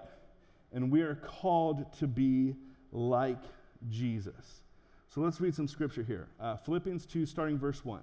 and 0.73 0.91
we 0.91 1.01
are 1.01 1.15
called 1.15 1.91
to 1.99 2.07
be 2.07 2.55
like 2.91 3.41
Jesus. 3.89 4.61
So 5.07 5.21
let's 5.21 5.39
read 5.39 5.55
some 5.55 5.67
scripture 5.67 6.03
here. 6.03 6.27
Uh, 6.39 6.57
Philippians 6.57 7.05
2, 7.05 7.25
starting 7.25 7.57
verse 7.57 7.83
1. 7.85 8.01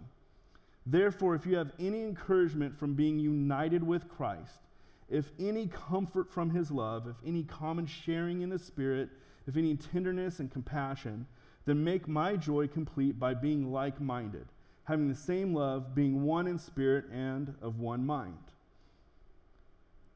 Therefore, 0.87 1.35
if 1.35 1.47
you 1.47 1.57
have 1.57 1.73
any 1.79 2.03
encouragement 2.03 2.79
from 2.79 2.95
being 2.95 3.19
united 3.19 3.83
with 3.83 4.09
Christ, 4.09 4.61
if 5.09 5.31
any 5.39 5.67
comfort 5.67 6.31
from 6.31 6.51
his 6.51 6.71
love, 6.71 7.07
if 7.07 7.17
any 7.27 7.43
common 7.43 7.87
sharing 7.87 8.43
in 8.43 8.51
the 8.51 8.59
Spirit, 8.59 9.11
if 9.47 9.57
any 9.57 9.77
tenderness 9.77 10.41
and 10.41 10.51
compassion, 10.51 11.27
then 11.67 11.85
make 11.85 12.09
my 12.09 12.37
joy 12.37 12.67
complete 12.67 13.19
by 13.19 13.35
being 13.35 13.71
like 13.71 14.01
minded 14.01 14.47
having 14.85 15.09
the 15.09 15.15
same 15.15 15.55
love, 15.55 15.95
being 15.95 16.23
one 16.23 16.47
in 16.47 16.59
spirit 16.59 17.07
and 17.11 17.55
of 17.61 17.81
one 17.81 18.07
mind. 18.07 18.53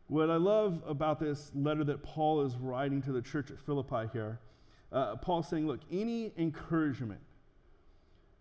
What 0.09 0.31
I 0.31 0.37
love 0.37 0.83
about 0.87 1.21
this 1.21 1.51
letter 1.55 1.85
that 1.85 2.03
Paul 2.03 2.43
is 2.45 2.57
writing 2.57 3.03
to 3.03 3.13
the 3.13 3.21
church 3.21 3.51
at 3.51 3.59
Philippi 3.61 4.09
here, 4.13 4.41
uh, 4.91 5.17
Paul's 5.17 5.49
saying, 5.49 5.67
look, 5.67 5.81
any 5.93 6.33
encouragement 6.39 7.21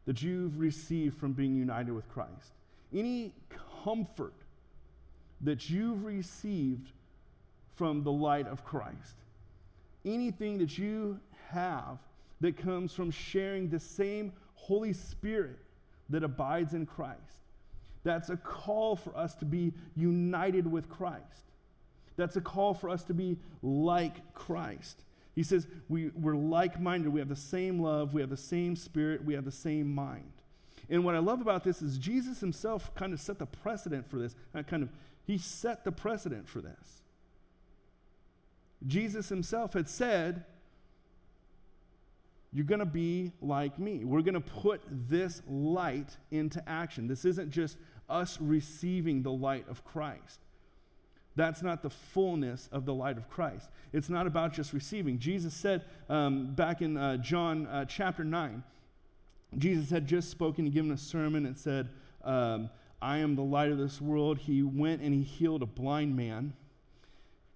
that 0.06 0.22
you've 0.22 0.58
received 0.58 1.18
from 1.18 1.34
being 1.34 1.56
united 1.56 1.92
with 1.92 2.08
Christ, 2.08 2.54
any 2.94 3.34
comfort 3.84 4.34
that 5.42 5.70
you've 5.70 6.06
received 6.06 6.92
from 7.76 8.04
the 8.04 8.12
light 8.12 8.48
of 8.48 8.64
Christ, 8.64 9.18
anything 10.06 10.58
that 10.60 10.78
you 10.78 11.20
have 11.50 11.98
that 12.40 12.56
comes 12.56 12.94
from 12.94 13.12
sharing 13.12 13.70
the 13.70 13.80
same 13.80 14.32
Holy 14.56 14.94
Spirit 14.94 15.60
that 16.10 16.24
abides 16.24 16.74
in 16.74 16.86
Christ. 16.86 17.20
That's 18.04 18.30
a 18.30 18.38
call 18.38 18.96
for 18.96 19.16
us 19.18 19.36
to 19.36 19.46
be 19.46 19.74
united 19.96 20.66
with 20.66 20.88
Christ. 20.88 21.44
That's 22.18 22.36
a 22.36 22.42
call 22.42 22.74
for 22.74 22.90
us 22.90 23.04
to 23.04 23.14
be 23.14 23.38
like 23.62 24.34
Christ. 24.34 25.04
He 25.36 25.44
says 25.44 25.68
we, 25.88 26.10
we're 26.10 26.36
like 26.36 26.82
minded. 26.82 27.14
We 27.14 27.20
have 27.20 27.30
the 27.30 27.36
same 27.36 27.80
love. 27.80 28.14
We 28.14 28.22
have 28.22 28.30
the 28.30 28.36
same 28.36 28.76
spirit. 28.76 29.24
We 29.24 29.36
have 29.36 29.46
the 29.46 29.52
same 29.52 29.94
mind. 29.94 30.34
And 30.90 31.06
what 31.06 31.16
I 31.16 31.20
love 31.20 31.42
about 31.42 31.64
this 31.64 31.82
is 31.82 31.98
Jesus 31.98 32.40
himself 32.40 32.94
kind 32.96 33.14
of 33.14 33.20
set 33.20 33.40
the 33.40 33.46
precedent 33.46 34.10
for 34.10 34.18
this. 34.18 34.36
Uh, 34.56 34.64
kind 34.64 34.84
of, 34.84 34.90
he 35.26 35.38
set 35.38 35.84
the 35.84 35.92
precedent 35.92 36.48
for 36.48 36.60
this. 36.60 37.02
Jesus 38.86 39.30
himself 39.30 39.74
had 39.74 39.90
said, 39.90 40.44
you're 42.54 42.66
going 42.66 42.80
to 42.80 42.86
be 42.86 43.34
like 43.42 43.78
me. 43.78 44.06
We're 44.06 44.22
going 44.22 44.34
to 44.34 44.40
put 44.40 44.82
this 44.90 45.42
light 45.48 46.16
into 46.32 46.68
action. 46.68 47.08
This 47.08 47.26
isn't 47.26 47.52
just 47.52 47.78
us 48.10 48.40
receiving 48.40 49.22
the 49.22 49.32
light 49.32 49.66
of 49.70 49.84
Christ. 49.84 50.40
That's 51.38 51.62
not 51.62 51.84
the 51.84 51.92
fullness 51.92 52.68
of 52.72 52.86
the 52.86 52.96
light 52.96 53.16
of 53.16 53.30
Christ. 53.30 53.70
It's 53.94 54.10
not 54.10 54.26
about 54.26 54.54
just 54.54 54.74
receiving. 54.74 55.20
Jesus 55.20 55.54
said 55.54 55.84
um, 56.10 56.56
back 56.56 56.82
in 56.82 56.98
uh, 56.98 57.18
John 57.18 57.68
uh, 57.68 57.86
chapter 57.86 58.24
9, 58.24 58.64
Jesus 59.56 59.92
had 59.92 60.08
just 60.08 60.32
spoken, 60.32 60.66
and 60.66 60.74
given 60.74 60.92
a 60.92 60.98
sermon, 60.98 61.46
and 61.46 61.56
said, 61.56 61.90
um, 62.24 62.72
I 63.00 63.20
am 63.20 63.36
the 63.36 63.44
light 63.44 63.72
of 63.72 63.78
this 63.78 64.02
world. 64.02 64.40
He 64.40 64.64
went 64.64 65.04
and 65.04 65.14
he 65.14 65.22
healed 65.22 65.62
a 65.62 65.68
blind 65.68 66.18
man. 66.18 66.54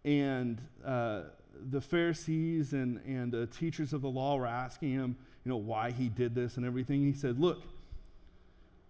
And 0.06 0.62
uh, 0.86 1.24
the 1.72 1.82
Pharisees 1.82 2.74
and, 2.74 3.02
and 3.08 3.32
the 3.32 3.48
teachers 3.48 3.94
of 3.94 4.04
the 4.04 4.10
law 4.10 4.36
were 4.36 4.46
asking 4.46 4.92
him, 4.92 5.18
you 5.44 5.50
know, 5.50 5.58
why 5.58 5.90
he 5.90 6.08
did 6.08 6.36
this 6.36 6.58
and 6.58 6.66
everything. 6.68 7.02
He 7.02 7.14
said, 7.14 7.40
Look, 7.40 7.64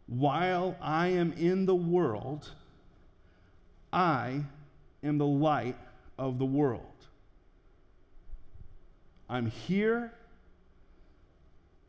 while 0.08 0.76
I 0.82 1.08
am 1.08 1.32
in 1.32 1.66
the 1.66 1.76
world, 1.76 2.50
I 3.94 4.44
am 5.04 5.18
the 5.18 5.26
light 5.26 5.78
of 6.18 6.40
the 6.40 6.46
world. 6.46 6.86
I'm 9.30 9.48
here, 9.48 10.12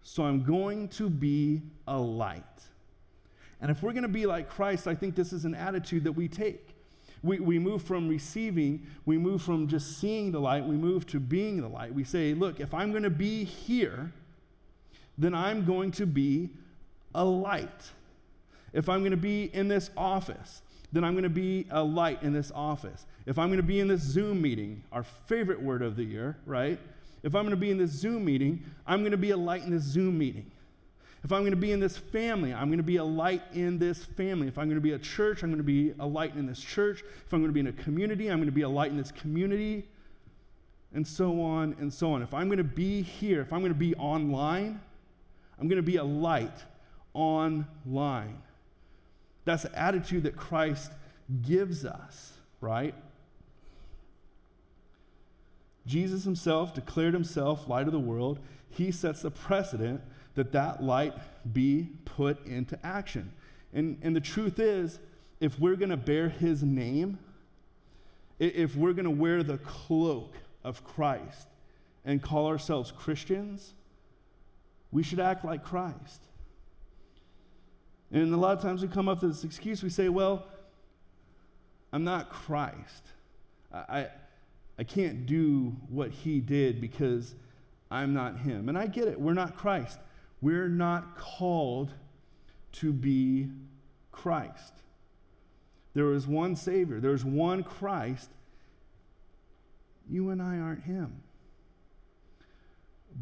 so 0.02 0.24
I'm 0.24 0.44
going 0.44 0.88
to 0.88 1.10
be 1.10 1.62
a 1.86 1.98
light. 1.98 2.42
And 3.60 3.70
if 3.70 3.82
we're 3.82 3.92
going 3.92 4.02
to 4.02 4.08
be 4.08 4.26
like 4.26 4.48
Christ, 4.48 4.86
I 4.86 4.94
think 4.94 5.14
this 5.14 5.32
is 5.32 5.44
an 5.44 5.54
attitude 5.54 6.04
that 6.04 6.12
we 6.12 6.28
take. 6.28 6.68
We, 7.22 7.38
we 7.38 7.58
move 7.58 7.82
from 7.82 8.08
receiving, 8.08 8.86
we 9.06 9.16
move 9.16 9.42
from 9.42 9.68
just 9.68 9.98
seeing 9.98 10.32
the 10.32 10.40
light, 10.40 10.64
we 10.64 10.74
move 10.74 11.06
to 11.08 11.20
being 11.20 11.60
the 11.60 11.68
light. 11.68 11.94
We 11.94 12.02
say, 12.02 12.34
look, 12.34 12.58
if 12.58 12.74
I'm 12.74 12.90
going 12.90 13.04
to 13.04 13.10
be 13.10 13.44
here, 13.44 14.12
then 15.16 15.32
I'm 15.32 15.64
going 15.64 15.92
to 15.92 16.06
be 16.06 16.50
a 17.14 17.24
light. 17.24 17.90
If 18.72 18.88
I'm 18.88 19.00
going 19.00 19.12
to 19.12 19.16
be 19.16 19.44
in 19.54 19.68
this 19.68 19.90
office, 19.96 20.62
then 20.92 21.04
I'm 21.04 21.14
going 21.14 21.24
to 21.24 21.30
be 21.30 21.66
a 21.70 21.82
light 21.82 22.22
in 22.22 22.32
this 22.32 22.52
office. 22.54 23.06
If 23.26 23.38
I'm 23.38 23.48
going 23.48 23.58
to 23.58 23.62
be 23.62 23.80
in 23.80 23.88
this 23.88 24.02
Zoom 24.02 24.42
meeting, 24.42 24.84
our 24.92 25.02
favorite 25.02 25.60
word 25.60 25.82
of 25.82 25.96
the 25.96 26.04
year, 26.04 26.36
right? 26.44 26.78
If 27.22 27.34
I'm 27.34 27.42
going 27.42 27.50
to 27.50 27.56
be 27.56 27.70
in 27.70 27.78
this 27.78 27.90
Zoom 27.90 28.24
meeting, 28.24 28.64
I'm 28.86 29.00
going 29.00 29.12
to 29.12 29.16
be 29.16 29.30
a 29.30 29.36
light 29.36 29.62
in 29.62 29.70
this 29.70 29.84
Zoom 29.84 30.18
meeting. 30.18 30.50
If 31.24 31.32
I'm 31.32 31.42
going 31.42 31.52
to 31.52 31.56
be 31.56 31.70
in 31.70 31.78
this 31.78 31.96
family, 31.96 32.52
I'm 32.52 32.66
going 32.66 32.78
to 32.78 32.84
be 32.84 32.96
a 32.96 33.04
light 33.04 33.42
in 33.54 33.78
this 33.78 34.04
family. 34.04 34.48
If 34.48 34.58
I'm 34.58 34.66
going 34.66 34.76
to 34.76 34.82
be 34.82 34.92
a 34.92 34.98
church, 34.98 35.44
I'm 35.44 35.50
going 35.50 35.58
to 35.58 35.64
be 35.64 35.94
a 36.00 36.06
light 36.06 36.34
in 36.34 36.46
this 36.46 36.60
church. 36.60 37.02
If 37.24 37.32
I'm 37.32 37.40
going 37.40 37.50
to 37.50 37.54
be 37.54 37.60
in 37.60 37.68
a 37.68 37.72
community, 37.72 38.28
I'm 38.28 38.38
going 38.38 38.46
to 38.46 38.52
be 38.52 38.62
a 38.62 38.68
light 38.68 38.90
in 38.90 38.96
this 38.96 39.12
community. 39.12 39.86
And 40.92 41.06
so 41.06 41.40
on 41.40 41.76
and 41.78 41.94
so 41.94 42.12
on. 42.12 42.22
If 42.22 42.34
I'm 42.34 42.48
going 42.48 42.58
to 42.58 42.64
be 42.64 43.02
here, 43.02 43.40
if 43.40 43.52
I'm 43.52 43.60
going 43.60 43.72
to 43.72 43.78
be 43.78 43.94
online, 43.94 44.80
I'm 45.60 45.68
going 45.68 45.76
to 45.76 45.82
be 45.82 45.96
a 45.96 46.04
light 46.04 46.64
online. 47.14 48.42
That's 49.44 49.64
the 49.64 49.78
attitude 49.78 50.22
that 50.24 50.36
Christ 50.36 50.92
gives 51.42 51.84
us, 51.84 52.32
right? 52.60 52.94
Jesus 55.86 56.24
himself 56.24 56.74
declared 56.74 57.14
himself 57.14 57.68
light 57.68 57.86
of 57.86 57.92
the 57.92 57.98
world. 57.98 58.38
He 58.70 58.92
sets 58.92 59.22
the 59.22 59.30
precedent 59.30 60.00
that 60.34 60.52
that 60.52 60.82
light 60.82 61.14
be 61.52 61.88
put 62.04 62.44
into 62.46 62.78
action. 62.84 63.32
And, 63.72 63.98
and 64.02 64.14
the 64.14 64.20
truth 64.20 64.58
is, 64.58 64.98
if 65.40 65.58
we're 65.58 65.76
going 65.76 65.90
to 65.90 65.96
bear 65.96 66.28
his 66.28 66.62
name, 66.62 67.18
if 68.38 68.76
we're 68.76 68.92
going 68.92 69.04
to 69.04 69.10
wear 69.10 69.42
the 69.42 69.58
cloak 69.58 70.34
of 70.62 70.84
Christ 70.84 71.48
and 72.04 72.22
call 72.22 72.46
ourselves 72.46 72.92
Christians, 72.92 73.74
we 74.90 75.02
should 75.02 75.20
act 75.20 75.44
like 75.44 75.64
Christ. 75.64 76.22
And 78.12 78.32
a 78.32 78.36
lot 78.36 78.56
of 78.56 78.62
times 78.62 78.82
we 78.82 78.88
come 78.88 79.08
up 79.08 79.22
with 79.22 79.32
this 79.32 79.44
excuse, 79.44 79.82
we 79.82 79.88
say, 79.88 80.08
well, 80.08 80.46
I'm 81.92 82.04
not 82.04 82.30
Christ. 82.30 83.06
I, 83.72 84.08
I, 84.78 84.84
can't 84.84 85.24
do 85.24 85.74
what 85.88 86.10
he 86.10 86.40
did 86.40 86.80
because 86.80 87.34
I'm 87.90 88.12
not 88.12 88.38
him. 88.38 88.68
And 88.68 88.76
I 88.76 88.86
get 88.86 89.08
it, 89.08 89.18
we're 89.18 89.32
not 89.32 89.56
Christ. 89.56 89.98
We're 90.42 90.68
not 90.68 91.16
called 91.16 91.92
to 92.72 92.92
be 92.92 93.48
Christ. 94.10 94.74
There 95.94 96.12
is 96.12 96.26
one 96.26 96.56
Savior, 96.56 97.00
there's 97.00 97.24
one 97.24 97.62
Christ. 97.62 98.28
You 100.08 100.30
and 100.30 100.42
I 100.42 100.58
aren't 100.58 100.84
Him. 100.84 101.22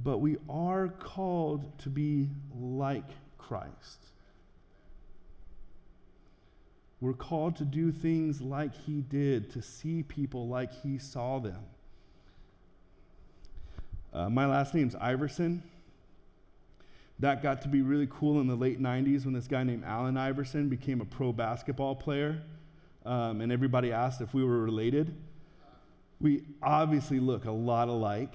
But 0.03 0.19
we 0.19 0.37
are 0.49 0.89
called 0.89 1.79
to 1.81 1.89
be 1.89 2.29
like 2.59 3.09
Christ. 3.39 4.07
We're 7.01 7.15
called 7.15 7.57
to 7.57 7.65
do 7.65 7.93
things 7.93 8.43
like 8.43 8.75
He 8.75 9.01
did, 9.01 9.51
to 9.53 9.63
see 9.63 10.03
people 10.03 10.49
like 10.49 10.83
He 10.83 10.99
saw 10.99 11.39
them. 11.39 11.63
Uh, 14.13 14.29
my 14.29 14.47
last 14.47 14.75
name's 14.75 14.95
Iverson. 14.97 15.63
That 17.21 17.43
got 17.43 17.63
to 17.63 17.69
be 17.69 17.83
really 17.83 18.09
cool 18.11 18.41
in 18.41 18.47
the 18.47 18.55
late 18.55 18.81
90s 18.81 19.25
when 19.25 19.35
this 19.35 19.47
guy 19.47 19.63
named 19.63 19.85
Allen 19.85 20.17
Iverson 20.17 20.69
became 20.69 21.01
a 21.01 21.05
pro 21.05 21.33
basketball 21.33 21.95
player. 21.95 22.43
Um, 23.05 23.41
and 23.41 23.51
everybody 23.51 23.93
asked 23.93 24.21
if 24.21 24.35
we 24.35 24.45
were 24.45 24.59
related. 24.59 25.15
We 26.21 26.45
obviously 26.63 27.19
look 27.19 27.47
a 27.47 27.51
lot 27.51 27.89
alike. 27.89 28.35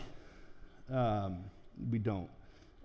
Um, 0.91 1.43
we 1.91 2.00
don't. 2.00 2.29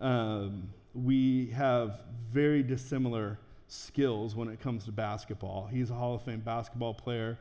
Um, 0.01 0.71
we 0.95 1.47
have 1.49 2.01
very 2.33 2.63
dissimilar 2.63 3.39
skills 3.71 4.35
when 4.35 4.49
it 4.49 4.61
comes 4.61 4.85
to 4.85 4.93
basketball. 4.93 5.69
He's 5.71 5.91
a 5.91 5.95
Hall 5.95 6.15
of 6.17 6.23
Fame 6.23 6.41
basketball 6.41 6.93
player. 6.93 7.39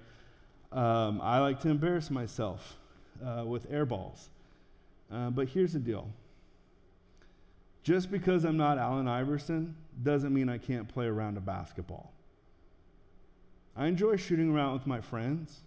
Um, 0.71 1.19
I 1.21 1.39
like 1.39 1.59
to 1.62 1.69
embarrass 1.69 2.12
myself 2.12 2.77
uh, 3.25 3.43
with 3.45 3.65
air 3.71 3.86
balls. 3.86 4.29
Uh, 5.12 5.31
but 5.31 5.50
here's 5.50 5.74
the 5.74 5.79
deal 5.79 6.07
just 7.81 8.12
because 8.12 8.43
I'm 8.43 8.57
not 8.57 8.77
Allen 8.77 9.07
Iverson 9.07 9.75
doesn't 10.03 10.31
mean 10.31 10.50
I 10.50 10.59
can't 10.59 10.88
play 10.88 11.07
around 11.07 11.38
a 11.38 11.41
basketball. 11.41 12.13
I 13.75 13.88
enjoy 13.88 14.15
shooting 14.17 14.53
around 14.53 14.74
with 14.74 14.86
my 14.86 15.01
friends. 15.01 15.62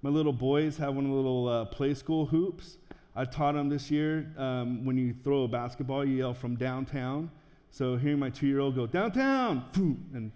My 0.00 0.08
little 0.08 0.32
boys 0.32 0.78
have 0.78 0.94
one 0.94 1.04
of 1.04 1.10
the 1.10 1.16
little 1.16 1.48
uh, 1.48 1.64
play 1.66 1.92
school 1.92 2.26
hoops. 2.26 2.78
I 3.14 3.26
taught 3.26 3.54
them 3.54 3.68
this 3.68 3.90
year 3.90 4.32
um, 4.38 4.86
when 4.86 4.96
you 4.96 5.14
throw 5.22 5.42
a 5.42 5.48
basketball, 5.48 6.04
you 6.04 6.16
yell 6.16 6.32
from 6.32 6.56
downtown. 6.56 7.30
So 7.72 7.96
hearing 7.96 8.20
my 8.20 8.30
two 8.30 8.46
year 8.46 8.60
old 8.60 8.76
go, 8.76 8.86
downtown, 8.86 9.64
and 10.14 10.30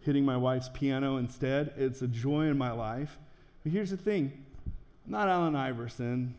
hitting 0.00 0.24
my 0.24 0.38
wife's 0.38 0.70
piano 0.70 1.18
instead, 1.18 1.74
it's 1.76 2.00
a 2.00 2.08
joy 2.08 2.46
in 2.46 2.56
my 2.56 2.70
life. 2.70 3.18
But 3.62 3.72
here's 3.72 3.90
the 3.90 3.98
thing 3.98 4.32
I'm 5.04 5.12
not 5.12 5.28
Allen 5.28 5.54
Iverson 5.54 6.34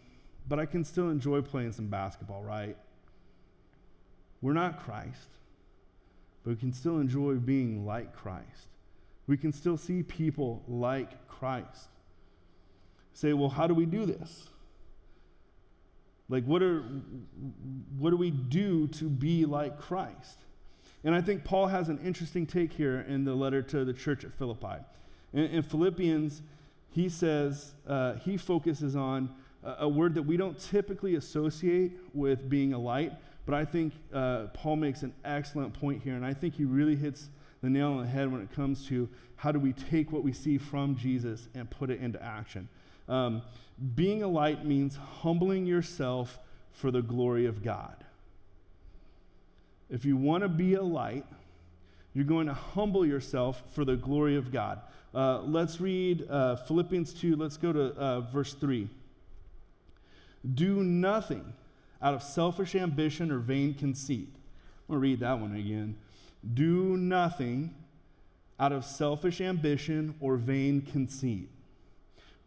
but 0.49 0.59
I 0.59 0.65
can 0.65 0.83
still 0.83 1.09
enjoy 1.09 1.41
playing 1.43 1.71
some 1.73 1.87
basketball, 1.87 2.43
right? 2.43 2.75
We're 4.41 4.53
not 4.53 4.83
Christ, 4.83 5.29
but 6.43 6.49
we 6.49 6.55
can 6.55 6.73
still 6.73 6.99
enjoy 6.99 7.35
being 7.35 7.85
like 7.85 8.15
Christ. 8.15 8.67
We 9.27 9.37
can 9.37 9.53
still 9.53 9.77
see 9.77 10.01
people 10.01 10.63
like 10.67 11.27
Christ. 11.27 11.89
Say, 13.13 13.33
well, 13.33 13.49
how 13.49 13.67
do 13.67 13.75
we 13.75 13.85
do 13.85 14.07
this? 14.07 14.48
Like, 16.29 16.45
what, 16.45 16.61
are, 16.61 16.83
what 17.97 18.11
do 18.11 18.17
we 18.17 18.29
do 18.29 18.87
to 18.87 19.05
be 19.05 19.45
like 19.45 19.79
Christ? 19.79 20.45
And 21.03 21.15
I 21.15 21.21
think 21.21 21.43
Paul 21.43 21.67
has 21.67 21.89
an 21.89 21.99
interesting 22.03 22.45
take 22.45 22.73
here 22.73 23.05
in 23.07 23.25
the 23.25 23.33
letter 23.33 23.61
to 23.63 23.83
the 23.83 23.93
church 23.93 24.23
at 24.23 24.33
Philippi. 24.33 24.83
In, 25.33 25.45
in 25.45 25.63
Philippians, 25.63 26.41
he 26.91 27.09
says, 27.09 27.73
uh, 27.87 28.15
he 28.15 28.37
focuses 28.37 28.95
on 28.95 29.29
a 29.63 29.89
word 29.89 30.15
that 30.15 30.23
we 30.23 30.37
don't 30.37 30.57
typically 30.57 31.15
associate 31.15 31.91
with 32.13 32.49
being 32.49 32.73
a 32.73 32.79
light, 32.79 33.13
but 33.45 33.55
I 33.55 33.65
think 33.65 33.93
uh, 34.13 34.45
Paul 34.53 34.77
makes 34.77 35.03
an 35.03 35.13
excellent 35.25 35.73
point 35.73 36.01
here, 36.01 36.13
and 36.15 36.25
I 36.25 36.33
think 36.33 36.55
he 36.55 36.63
really 36.63 36.95
hits 36.95 37.29
the 37.61 37.69
nail 37.69 37.93
on 37.93 38.01
the 38.01 38.07
head 38.07 38.31
when 38.31 38.41
it 38.41 38.53
comes 38.55 38.85
to 38.87 39.09
how 39.35 39.51
do 39.51 39.59
we 39.59 39.73
take 39.73 40.11
what 40.11 40.23
we 40.23 40.31
see 40.31 40.57
from 40.57 40.95
Jesus 40.95 41.49
and 41.53 41.69
put 41.69 41.89
it 41.89 41.99
into 41.99 42.21
action. 42.23 42.69
Um, 43.09 43.41
being 43.95 44.23
a 44.23 44.27
light 44.27 44.65
means 44.65 44.95
humbling 45.21 45.65
yourself 45.65 46.39
for 46.71 46.91
the 46.91 47.01
glory 47.01 47.45
of 47.45 47.63
God. 47.63 47.95
If 49.89 50.05
you 50.05 50.15
want 50.15 50.43
to 50.43 50.49
be 50.49 50.75
a 50.75 50.83
light, 50.83 51.25
you're 52.13 52.25
going 52.25 52.47
to 52.47 52.53
humble 52.53 53.05
yourself 53.05 53.63
for 53.73 53.83
the 53.83 53.95
glory 53.95 54.35
of 54.35 54.51
God. 54.51 54.81
Uh, 55.13 55.41
let's 55.41 55.81
read 55.81 56.27
uh, 56.29 56.55
Philippians 56.57 57.13
2. 57.13 57.35
Let's 57.35 57.57
go 57.57 57.73
to 57.73 57.93
uh, 57.95 58.21
verse 58.21 58.53
3. 58.53 58.87
Do 60.53 60.83
nothing 60.83 61.53
out 62.01 62.13
of 62.13 62.23
selfish 62.23 62.75
ambition 62.75 63.31
or 63.31 63.39
vain 63.39 63.73
conceit. 63.73 64.29
I'm 64.87 64.95
going 64.95 64.97
to 64.97 65.01
read 65.01 65.19
that 65.21 65.39
one 65.39 65.55
again. 65.55 65.97
Do 66.53 66.95
nothing 66.97 67.73
out 68.59 68.71
of 68.71 68.85
selfish 68.85 69.41
ambition 69.41 70.15
or 70.19 70.35
vain 70.35 70.81
conceit. 70.81 71.49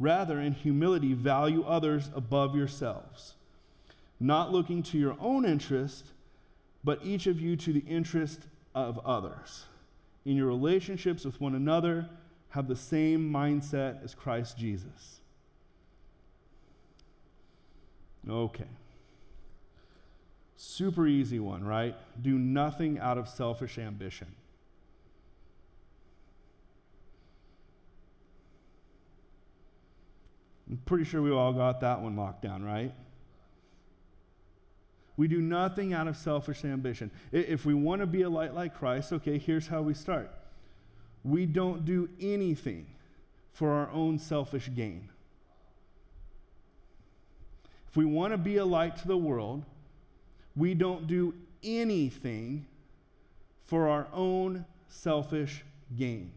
Rather, 0.03 0.41
in 0.41 0.53
humility, 0.53 1.13
value 1.13 1.63
others 1.63 2.11
above 2.15 2.57
yourselves, 2.57 3.35
not 4.19 4.51
looking 4.51 4.83
to 4.83 4.99
your 4.99 5.17
own 5.21 5.45
interest, 5.45 6.07
but 6.83 6.99
each 7.05 7.29
of 7.29 7.41
you 7.41 7.55
to 7.55 7.73
the 7.73 7.85
interest 7.87 8.41
of 8.75 8.99
others. 9.07 9.67
In 10.25 10.37
your 10.37 10.49
relationships 10.49 11.25
with 11.25 11.41
one 11.41 11.55
another, 11.55 12.09
have 12.51 12.67
the 12.67 12.75
same 12.75 13.33
mindset 13.33 14.05
as 14.05 14.15
Christ 14.15 14.59
Jesus 14.59 15.21
Okay. 18.29 18.69
Super 20.57 21.07
easy 21.07 21.41
one, 21.41 21.65
right? 21.65 21.97
Do 22.21 22.39
nothing 22.39 22.99
out 22.99 23.19
of 23.19 23.29
selfish 23.29 23.79
ambition. 23.79 24.29
I'm 30.73 30.79
pretty 30.87 31.05
sure 31.05 31.21
we 31.21 31.31
all 31.31 31.53
got 31.53 31.83
that 31.83 32.01
one 32.01 32.17
locked 32.17 32.41
down, 32.41 32.65
right? 32.65 32.95
We 35.19 35.29
do 35.29 35.43
nothing 35.43 35.93
out 35.93 36.09
of 36.09 36.17
selfish 36.17 36.65
ambition. 36.65 37.11
If 37.31 37.67
we 37.67 37.75
want 37.75 38.01
to 38.01 38.07
be 38.07 38.23
a 38.23 38.31
light 38.31 38.55
like 38.55 38.75
Christ, 38.75 39.13
okay, 39.13 39.37
here's 39.37 39.67
how 39.67 39.83
we 39.83 39.93
start. 39.93 40.31
We 41.25 41.45
don't 41.45 41.85
do 41.85 42.09
anything 42.19 42.87
for 43.53 43.71
our 43.73 43.91
own 43.91 44.19
selfish 44.19 44.71
gain. 44.75 45.11
If 47.91 47.99
we 47.99 48.07
want 48.07 48.33
to 48.33 48.39
be 48.39 48.57
a 48.57 48.65
light 48.65 48.97
to 48.97 49.07
the 49.07 49.19
world, 49.19 49.67
we 50.57 50.73
don't 50.73 51.07
do 51.07 51.35
anything 51.63 52.65
for 53.67 53.89
our 53.89 54.07
own 54.15 54.65
selfish 54.89 55.65
gain. 55.99 56.33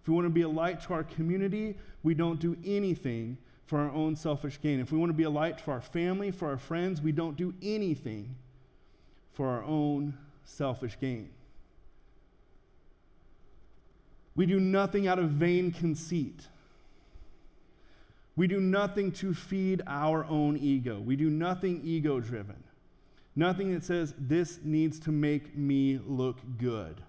If 0.00 0.08
we 0.08 0.14
want 0.14 0.26
to 0.26 0.30
be 0.30 0.42
a 0.42 0.48
light 0.48 0.80
to 0.82 0.94
our 0.94 1.02
community, 1.02 1.76
we 2.04 2.14
don't 2.14 2.38
do 2.38 2.56
anything 2.64 3.36
for 3.66 3.80
our 3.80 3.90
own 3.90 4.16
selfish 4.16 4.60
gain. 4.60 4.80
If 4.80 4.92
we 4.92 4.98
want 4.98 5.10
to 5.10 5.14
be 5.14 5.22
a 5.22 5.30
light 5.30 5.60
for 5.60 5.72
our 5.72 5.80
family, 5.80 6.30
for 6.30 6.48
our 6.48 6.58
friends, 6.58 7.00
we 7.00 7.12
don't 7.12 7.36
do 7.36 7.54
anything 7.62 8.36
for 9.32 9.48
our 9.48 9.64
own 9.64 10.16
selfish 10.44 10.98
gain. 11.00 11.30
We 14.36 14.46
do 14.46 14.60
nothing 14.60 15.06
out 15.06 15.18
of 15.18 15.30
vain 15.30 15.70
conceit. 15.70 16.48
We 18.36 18.48
do 18.48 18.60
nothing 18.60 19.12
to 19.12 19.32
feed 19.32 19.82
our 19.86 20.24
own 20.24 20.56
ego. 20.56 21.00
We 21.00 21.14
do 21.16 21.30
nothing 21.30 21.80
ego 21.84 22.18
driven. 22.20 22.62
Nothing 23.36 23.72
that 23.74 23.84
says, 23.84 24.14
this 24.18 24.60
needs 24.62 24.98
to 25.00 25.12
make 25.12 25.56
me 25.56 26.00
look 26.04 26.38
good. 26.58 27.00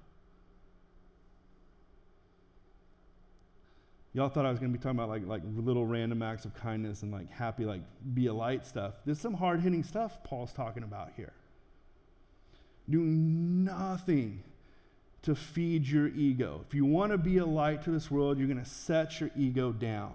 Y'all 4.15 4.29
thought 4.29 4.45
I 4.45 4.49
was 4.49 4.59
going 4.59 4.71
to 4.71 4.77
be 4.77 4.81
talking 4.81 4.97
about 4.97 5.09
like, 5.09 5.27
like 5.27 5.41
little 5.57 5.85
random 5.85 6.21
acts 6.21 6.45
of 6.45 6.55
kindness 6.55 7.03
and 7.03 7.11
like 7.11 7.29
happy, 7.29 7.65
like 7.65 7.81
be 8.13 8.27
a 8.27 8.33
light 8.33 8.65
stuff. 8.65 8.93
There's 9.03 9.19
some 9.19 9.33
hard 9.33 9.59
hitting 9.59 9.83
stuff 9.83 10.23
Paul's 10.23 10.53
talking 10.53 10.83
about 10.83 11.11
here. 11.17 11.33
Do 12.89 13.01
nothing 13.01 14.41
to 15.23 15.35
feed 15.35 15.85
your 15.85 16.07
ego. 16.07 16.63
If 16.65 16.73
you 16.73 16.85
want 16.85 17.11
to 17.11 17.17
be 17.17 17.39
a 17.39 17.45
light 17.45 17.83
to 17.83 17.91
this 17.91 18.09
world, 18.09 18.37
you're 18.37 18.47
going 18.47 18.63
to 18.63 18.69
set 18.69 19.19
your 19.19 19.31
ego 19.35 19.73
down. 19.73 20.13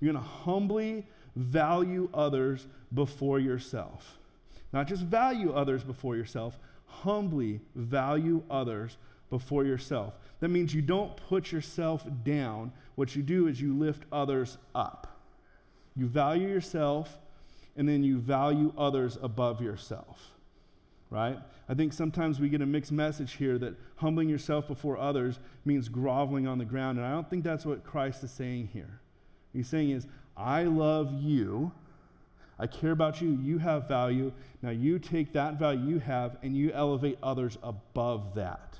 You're 0.00 0.12
going 0.12 0.22
to 0.22 0.30
humbly 0.30 1.06
value 1.34 2.10
others 2.12 2.66
before 2.92 3.40
yourself. 3.40 4.18
Not 4.70 4.86
just 4.86 5.00
value 5.00 5.54
others 5.54 5.82
before 5.82 6.14
yourself, 6.14 6.58
humbly 6.84 7.62
value 7.74 8.42
others 8.50 8.98
before 9.30 9.64
yourself. 9.64 10.14
That 10.40 10.48
means 10.48 10.74
you 10.74 10.82
don't 10.82 11.16
put 11.16 11.52
yourself 11.52 12.04
down. 12.24 12.72
What 12.94 13.16
you 13.16 13.22
do 13.22 13.46
is 13.46 13.60
you 13.60 13.74
lift 13.74 14.04
others 14.12 14.58
up. 14.74 15.20
You 15.96 16.06
value 16.06 16.48
yourself, 16.48 17.18
and 17.76 17.88
then 17.88 18.02
you 18.02 18.18
value 18.18 18.72
others 18.76 19.16
above 19.22 19.60
yourself. 19.60 20.30
Right? 21.10 21.38
I 21.68 21.74
think 21.74 21.92
sometimes 21.92 22.40
we 22.40 22.48
get 22.48 22.60
a 22.60 22.66
mixed 22.66 22.90
message 22.92 23.34
here 23.34 23.58
that 23.58 23.74
humbling 23.96 24.28
yourself 24.28 24.66
before 24.66 24.98
others 24.98 25.38
means 25.64 25.88
groveling 25.88 26.46
on 26.46 26.58
the 26.58 26.64
ground. 26.64 26.98
And 26.98 27.06
I 27.06 27.12
don't 27.12 27.30
think 27.30 27.44
that's 27.44 27.64
what 27.64 27.84
Christ 27.84 28.24
is 28.24 28.30
saying 28.30 28.70
here 28.72 29.00
he's 29.54 29.68
saying 29.68 29.90
is, 29.90 30.06
I 30.36 30.64
love 30.64 31.12
you. 31.14 31.72
I 32.58 32.66
care 32.66 32.90
about 32.90 33.22
you. 33.22 33.38
You 33.42 33.58
have 33.58 33.88
value. 33.88 34.32
Now 34.60 34.70
you 34.70 34.98
take 34.98 35.32
that 35.32 35.58
value 35.58 35.94
you 35.94 35.98
have 36.00 36.36
and 36.42 36.56
you 36.56 36.72
elevate 36.72 37.18
others 37.22 37.56
above 37.62 38.34
that. 38.34 38.78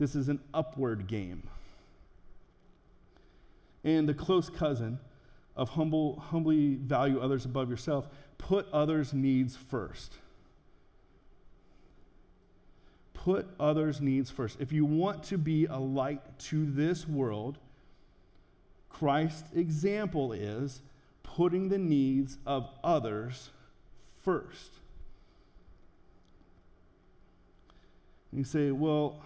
This 0.00 0.14
is 0.14 0.30
an 0.30 0.40
upward 0.54 1.06
game. 1.06 1.42
and 3.84 4.08
the 4.08 4.14
close 4.14 4.48
cousin 4.48 4.98
of 5.54 5.70
humble, 5.70 6.18
humbly 6.20 6.74
value 6.76 7.20
others 7.20 7.44
above 7.44 7.68
yourself, 7.68 8.08
put 8.38 8.66
others' 8.72 9.12
needs 9.12 9.56
first. 9.56 10.14
Put 13.12 13.48
others' 13.58 14.00
needs 14.00 14.30
first. 14.30 14.58
If 14.58 14.72
you 14.72 14.86
want 14.86 15.22
to 15.24 15.36
be 15.36 15.66
a 15.66 15.78
light 15.78 16.38
to 16.50 16.64
this 16.64 17.06
world, 17.06 17.58
Christ's 18.88 19.52
example 19.54 20.32
is 20.32 20.80
putting 21.22 21.68
the 21.68 21.78
needs 21.78 22.38
of 22.46 22.70
others 22.82 23.50
first. 24.22 24.70
you 28.32 28.44
say, 28.44 28.70
well, 28.70 29.20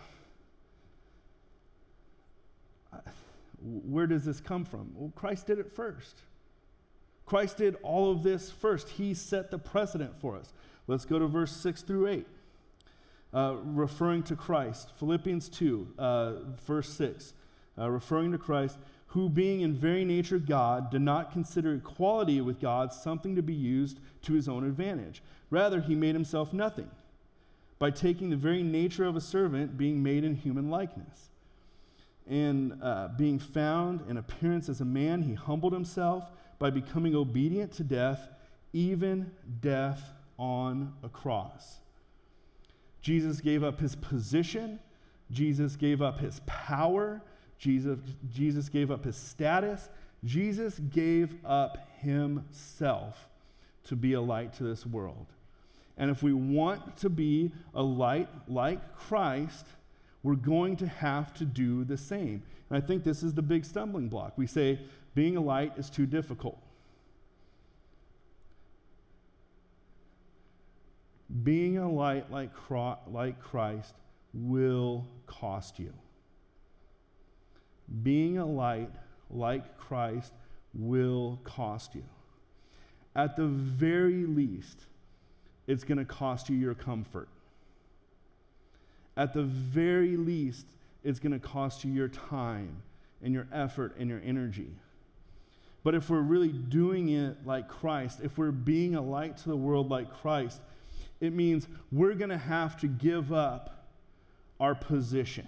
where 3.64 4.06
does 4.06 4.24
this 4.24 4.40
come 4.40 4.64
from? 4.64 4.90
Well, 4.94 5.12
Christ 5.16 5.46
did 5.46 5.58
it 5.58 5.72
first. 5.72 6.20
Christ 7.24 7.56
did 7.56 7.76
all 7.82 8.10
of 8.10 8.22
this 8.22 8.50
first. 8.50 8.90
He 8.90 9.14
set 9.14 9.50
the 9.50 9.58
precedent 9.58 10.20
for 10.20 10.36
us. 10.36 10.52
Let's 10.86 11.06
go 11.06 11.18
to 11.18 11.26
verse 11.26 11.52
6 11.52 11.82
through 11.82 12.08
8. 12.08 12.26
Uh, 13.32 13.56
referring 13.64 14.22
to 14.24 14.36
Christ, 14.36 14.92
Philippians 14.98 15.48
2, 15.48 15.88
uh, 15.98 16.32
verse 16.66 16.90
6, 16.90 17.32
uh, 17.76 17.90
referring 17.90 18.30
to 18.32 18.38
Christ, 18.38 18.78
who 19.08 19.28
being 19.28 19.62
in 19.62 19.74
very 19.74 20.04
nature 20.04 20.38
God, 20.38 20.90
did 20.90 21.00
not 21.00 21.32
consider 21.32 21.74
equality 21.74 22.40
with 22.40 22.60
God 22.60 22.92
something 22.92 23.34
to 23.34 23.42
be 23.42 23.54
used 23.54 23.98
to 24.22 24.34
his 24.34 24.48
own 24.48 24.64
advantage. 24.64 25.22
Rather, 25.50 25.80
he 25.80 25.94
made 25.94 26.14
himself 26.14 26.52
nothing 26.52 26.90
by 27.78 27.90
taking 27.90 28.30
the 28.30 28.36
very 28.36 28.62
nature 28.62 29.04
of 29.04 29.16
a 29.16 29.20
servant, 29.20 29.76
being 29.76 30.02
made 30.02 30.22
in 30.22 30.36
human 30.36 30.70
likeness 30.70 31.30
and 32.28 32.78
uh, 32.82 33.08
being 33.16 33.38
found 33.38 34.02
in 34.08 34.16
appearance 34.16 34.68
as 34.68 34.80
a 34.80 34.84
man, 34.84 35.22
he 35.22 35.34
humbled 35.34 35.72
himself 35.72 36.24
by 36.58 36.70
becoming 36.70 37.14
obedient 37.14 37.72
to 37.72 37.84
death, 37.84 38.28
even 38.72 39.30
death 39.60 40.02
on 40.38 40.94
a 41.02 41.08
cross. 41.08 41.78
Jesus 43.02 43.40
gave 43.40 43.62
up 43.62 43.80
his 43.80 43.94
position, 43.96 44.80
Jesus 45.30 45.76
gave 45.76 46.00
up 46.00 46.20
his 46.20 46.40
power, 46.46 47.20
Jesus, 47.58 47.98
Jesus 48.32 48.68
gave 48.68 48.90
up 48.90 49.04
his 49.04 49.16
status, 49.16 49.88
Jesus 50.24 50.78
gave 50.78 51.34
up 51.44 51.86
himself 52.00 53.28
to 53.84 53.96
be 53.96 54.14
a 54.14 54.20
light 54.20 54.54
to 54.54 54.64
this 54.64 54.86
world. 54.86 55.26
And 55.96 56.10
if 56.10 56.22
we 56.22 56.32
want 56.32 56.96
to 56.98 57.10
be 57.10 57.52
a 57.74 57.82
light 57.82 58.28
like 58.48 58.96
Christ, 58.96 59.66
we're 60.24 60.34
going 60.34 60.74
to 60.74 60.88
have 60.88 61.34
to 61.34 61.44
do 61.44 61.84
the 61.84 61.98
same. 61.98 62.42
And 62.68 62.82
I 62.82 62.84
think 62.84 63.04
this 63.04 63.22
is 63.22 63.34
the 63.34 63.42
big 63.42 63.64
stumbling 63.64 64.08
block. 64.08 64.32
We 64.36 64.46
say 64.46 64.80
being 65.14 65.36
a 65.36 65.40
light 65.40 65.74
is 65.76 65.90
too 65.90 66.06
difficult. 66.06 66.58
Being 71.42 71.76
a 71.76 71.90
light 71.90 72.32
like, 72.32 72.50
like 73.06 73.40
Christ 73.40 73.94
will 74.32 75.06
cost 75.26 75.78
you. 75.78 75.92
Being 78.02 78.38
a 78.38 78.46
light 78.46 78.90
like 79.30 79.76
Christ 79.76 80.32
will 80.72 81.38
cost 81.44 81.94
you. 81.94 82.04
At 83.14 83.36
the 83.36 83.46
very 83.46 84.24
least, 84.24 84.86
it's 85.66 85.84
going 85.84 85.98
to 85.98 86.04
cost 86.06 86.48
you 86.48 86.56
your 86.56 86.74
comfort 86.74 87.28
at 89.16 89.32
the 89.32 89.42
very 89.42 90.16
least, 90.16 90.66
it's 91.02 91.20
going 91.20 91.32
to 91.32 91.38
cost 91.38 91.84
you 91.84 91.92
your 91.92 92.08
time 92.08 92.82
and 93.22 93.32
your 93.32 93.46
effort 93.52 93.96
and 93.98 94.08
your 94.08 94.20
energy. 94.24 94.68
But 95.82 95.94
if 95.94 96.08
we're 96.08 96.20
really 96.20 96.48
doing 96.48 97.10
it 97.10 97.46
like 97.46 97.68
Christ, 97.68 98.20
if 98.22 98.38
we're 98.38 98.50
being 98.50 98.94
a 98.94 99.02
light 99.02 99.36
to 99.38 99.48
the 99.48 99.56
world 99.56 99.90
like 99.90 100.12
Christ, 100.20 100.60
it 101.20 101.32
means 101.32 101.68
we're 101.92 102.14
going 102.14 102.30
to 102.30 102.38
have 102.38 102.78
to 102.80 102.88
give 102.88 103.32
up 103.32 103.86
our 104.58 104.74
position. 104.74 105.46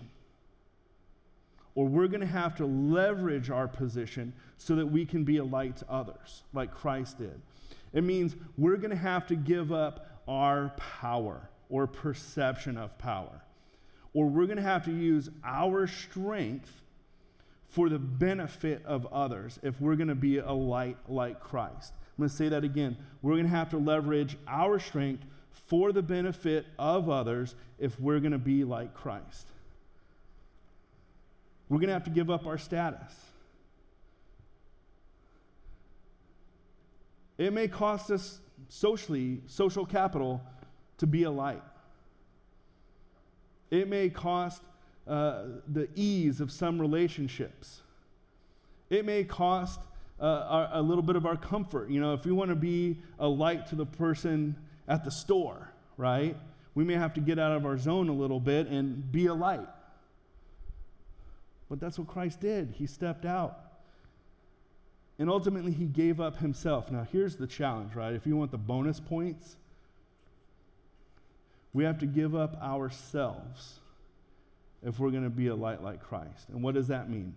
Or 1.75 1.87
we're 1.87 2.09
going 2.09 2.21
to 2.21 2.27
have 2.27 2.55
to 2.57 2.67
leverage 2.67 3.51
our 3.51 3.67
position 3.67 4.33
so 4.59 4.77
that 4.77 4.87
we 4.87 5.05
can 5.05 5.25
be 5.25 5.39
a 5.39 5.45
light 5.45 5.79
to 5.79 5.91
others, 5.91 6.43
like 6.53 6.73
Christ 6.73 7.19
did. 7.19 7.41
It 7.93 8.05
means 8.05 8.37
we're 8.57 8.77
going 8.77 8.91
to 8.91 8.97
have 8.97 9.27
to 9.29 9.37
give 9.37 9.73
up 9.73 10.07
our 10.29 10.73
power 10.77 11.49
or 11.69 11.87
perception 11.87 12.77
of 12.77 12.97
power 12.99 13.43
or 14.17 14.25
we're 14.25 14.47
going 14.47 14.57
to 14.57 14.63
have 14.63 14.83
to 14.83 14.91
use 14.91 15.29
our 15.45 15.87
strength 15.87 16.73
for 17.69 17.91
the 17.91 17.99
benefit 17.99 18.83
of 18.87 19.05
others 19.13 19.59
if 19.63 19.79
we're 19.79 19.95
going 19.95 20.09
to 20.09 20.15
be 20.15 20.39
a 20.39 20.53
light 20.53 20.97
like 21.07 21.39
Christ. 21.39 21.93
I'm 22.17 22.23
going 22.23 22.31
to 22.31 22.35
say 22.35 22.49
that 22.49 22.65
again. 22.65 22.97
We're 23.21 23.35
going 23.35 23.45
to 23.45 23.51
have 23.51 23.69
to 23.71 23.77
leverage 23.77 24.39
our 24.49 24.79
strength 24.79 25.23
for 25.67 25.93
the 25.93 26.01
benefit 26.01 26.65
of 26.79 27.11
others 27.11 27.55
if 27.79 28.01
we're 28.01 28.21
going 28.21 28.33
to 28.33 28.39
be 28.39 28.65
like 28.65 28.95
Christ. 28.95 29.49
We're 31.69 31.77
going 31.77 31.89
to 31.89 31.93
have 31.93 32.05
to 32.05 32.11
give 32.11 32.31
up 32.31 32.47
our 32.47 32.57
status. 32.57 33.13
It 37.37 37.53
may 37.53 37.69
cost 37.69 38.11
us 38.11 38.41
socially, 38.71 39.43
social 39.47 39.85
capital 39.85 40.41
to 40.97 41.07
be 41.07 41.25
a 41.25 41.31
light. 41.31 41.61
It 43.77 43.89
may 43.89 44.09
cost 44.09 44.63
uh, 45.07 45.43
the 45.69 45.89
ease 45.95 46.41
of 46.41 46.51
some 46.51 46.81
relationships. 46.81 47.83
It 48.89 49.05
may 49.05 49.23
cost 49.25 49.81
uh, 50.19 50.25
our, 50.25 50.69
a 50.73 50.83
little 50.83 51.03
bit 51.03 51.17
of 51.17 51.27
our 51.27 51.37
comfort. 51.37 51.91
You 51.91 52.01
know, 52.01 52.15
if 52.15 52.25
we 52.25 52.33
want 52.33 52.49
to 52.49 52.57
be 52.57 52.97
a 53.19 53.29
light 53.29 53.67
to 53.69 53.75
the 53.77 53.87
person 53.87 54.57
at 54.89 55.05
the 55.05 55.11
store, 55.11 55.71
right? 55.97 56.37
We 56.75 56.85
may 56.85 56.95
have 56.95 57.13
to 57.15 57.21
get 57.21 57.39
out 57.39 57.53
of 57.53 57.67
our 57.67 57.77
zone 57.77 58.09
a 58.09 58.15
little 58.15 58.41
bit 58.41 58.69
and 58.69 59.13
be 59.13 59.27
a 59.27 59.35
light. 59.35 59.69
But 61.69 61.81
that's 61.81 61.99
what 61.99 62.09
Christ 62.09 62.41
did. 62.41 62.75
He 62.79 62.87
stepped 62.87 63.25
out. 63.25 63.61
And 65.19 65.29
ultimately, 65.31 65.73
he 65.73 65.87
gave 65.87 66.21
up 66.21 66.39
himself. 66.39 66.91
Now, 66.91 67.07
here's 67.11 67.37
the 67.37 67.47
challenge, 67.47 67.95
right? 67.95 68.15
If 68.15 68.27
you 68.27 68.37
want 68.37 68.51
the 68.51 68.59
bonus 68.59 69.01
points, 69.01 69.57
we 71.77 71.85
have 71.85 71.99
to 71.99 72.07
give 72.07 72.35
up 72.35 72.59
ourselves 72.63 73.81
if 74.83 74.99
we're 74.99 75.11
going 75.11 75.25
to 75.25 75.29
be 75.29 75.49
a 75.49 75.55
light 75.55 75.83
like 75.83 76.03
Christ. 76.03 76.49
And 76.49 76.63
what 76.63 76.75
does 76.75 76.89
that 76.89 77.11
mean? 77.11 77.35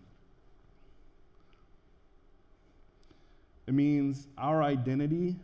It 3.67 3.73
means 3.73 4.29
our 4.37 4.63
identity 4.63 5.35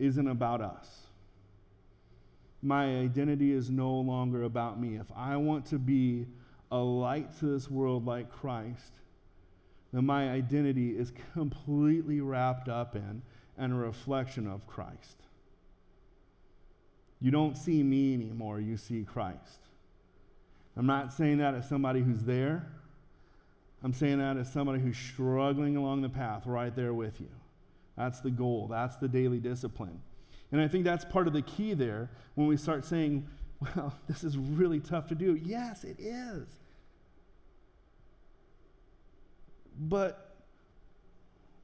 isn't 0.00 0.26
about 0.26 0.60
us. 0.60 1.02
My 2.60 2.86
identity 2.86 3.52
is 3.52 3.70
no 3.70 3.92
longer 4.00 4.42
about 4.42 4.80
me. 4.80 4.96
If 4.96 5.06
I 5.14 5.36
want 5.36 5.66
to 5.66 5.78
be 5.78 6.26
a 6.72 6.78
light 6.78 7.38
to 7.38 7.46
this 7.46 7.70
world 7.70 8.04
like 8.04 8.32
Christ, 8.32 8.94
then 9.92 10.04
my 10.04 10.30
identity 10.30 10.98
is 10.98 11.12
completely 11.34 12.20
wrapped 12.20 12.68
up 12.68 12.96
in 12.96 13.22
and 13.56 13.72
a 13.72 13.76
reflection 13.76 14.48
of 14.48 14.66
Christ. 14.66 15.25
You 17.20 17.30
don't 17.30 17.56
see 17.56 17.82
me 17.82 18.14
anymore, 18.14 18.60
you 18.60 18.76
see 18.76 19.04
Christ. 19.04 19.60
I'm 20.76 20.86
not 20.86 21.12
saying 21.12 21.38
that 21.38 21.54
as 21.54 21.68
somebody 21.68 22.02
who's 22.02 22.24
there. 22.24 22.66
I'm 23.82 23.92
saying 23.92 24.18
that 24.18 24.36
as 24.36 24.52
somebody 24.52 24.80
who's 24.80 24.96
struggling 24.96 25.76
along 25.76 26.02
the 26.02 26.08
path 26.08 26.46
right 26.46 26.74
there 26.74 26.92
with 26.92 27.20
you. 27.20 27.30
That's 27.96 28.20
the 28.20 28.30
goal, 28.30 28.68
that's 28.68 28.96
the 28.96 29.08
daily 29.08 29.38
discipline. 29.38 30.02
And 30.52 30.60
I 30.60 30.68
think 30.68 30.84
that's 30.84 31.04
part 31.04 31.26
of 31.26 31.32
the 31.32 31.42
key 31.42 31.74
there 31.74 32.10
when 32.34 32.46
we 32.46 32.56
start 32.56 32.84
saying, 32.84 33.26
well, 33.60 33.94
this 34.06 34.22
is 34.22 34.36
really 34.36 34.80
tough 34.80 35.08
to 35.08 35.14
do. 35.14 35.40
Yes, 35.42 35.84
it 35.84 35.96
is. 35.98 36.46
But 39.78 40.34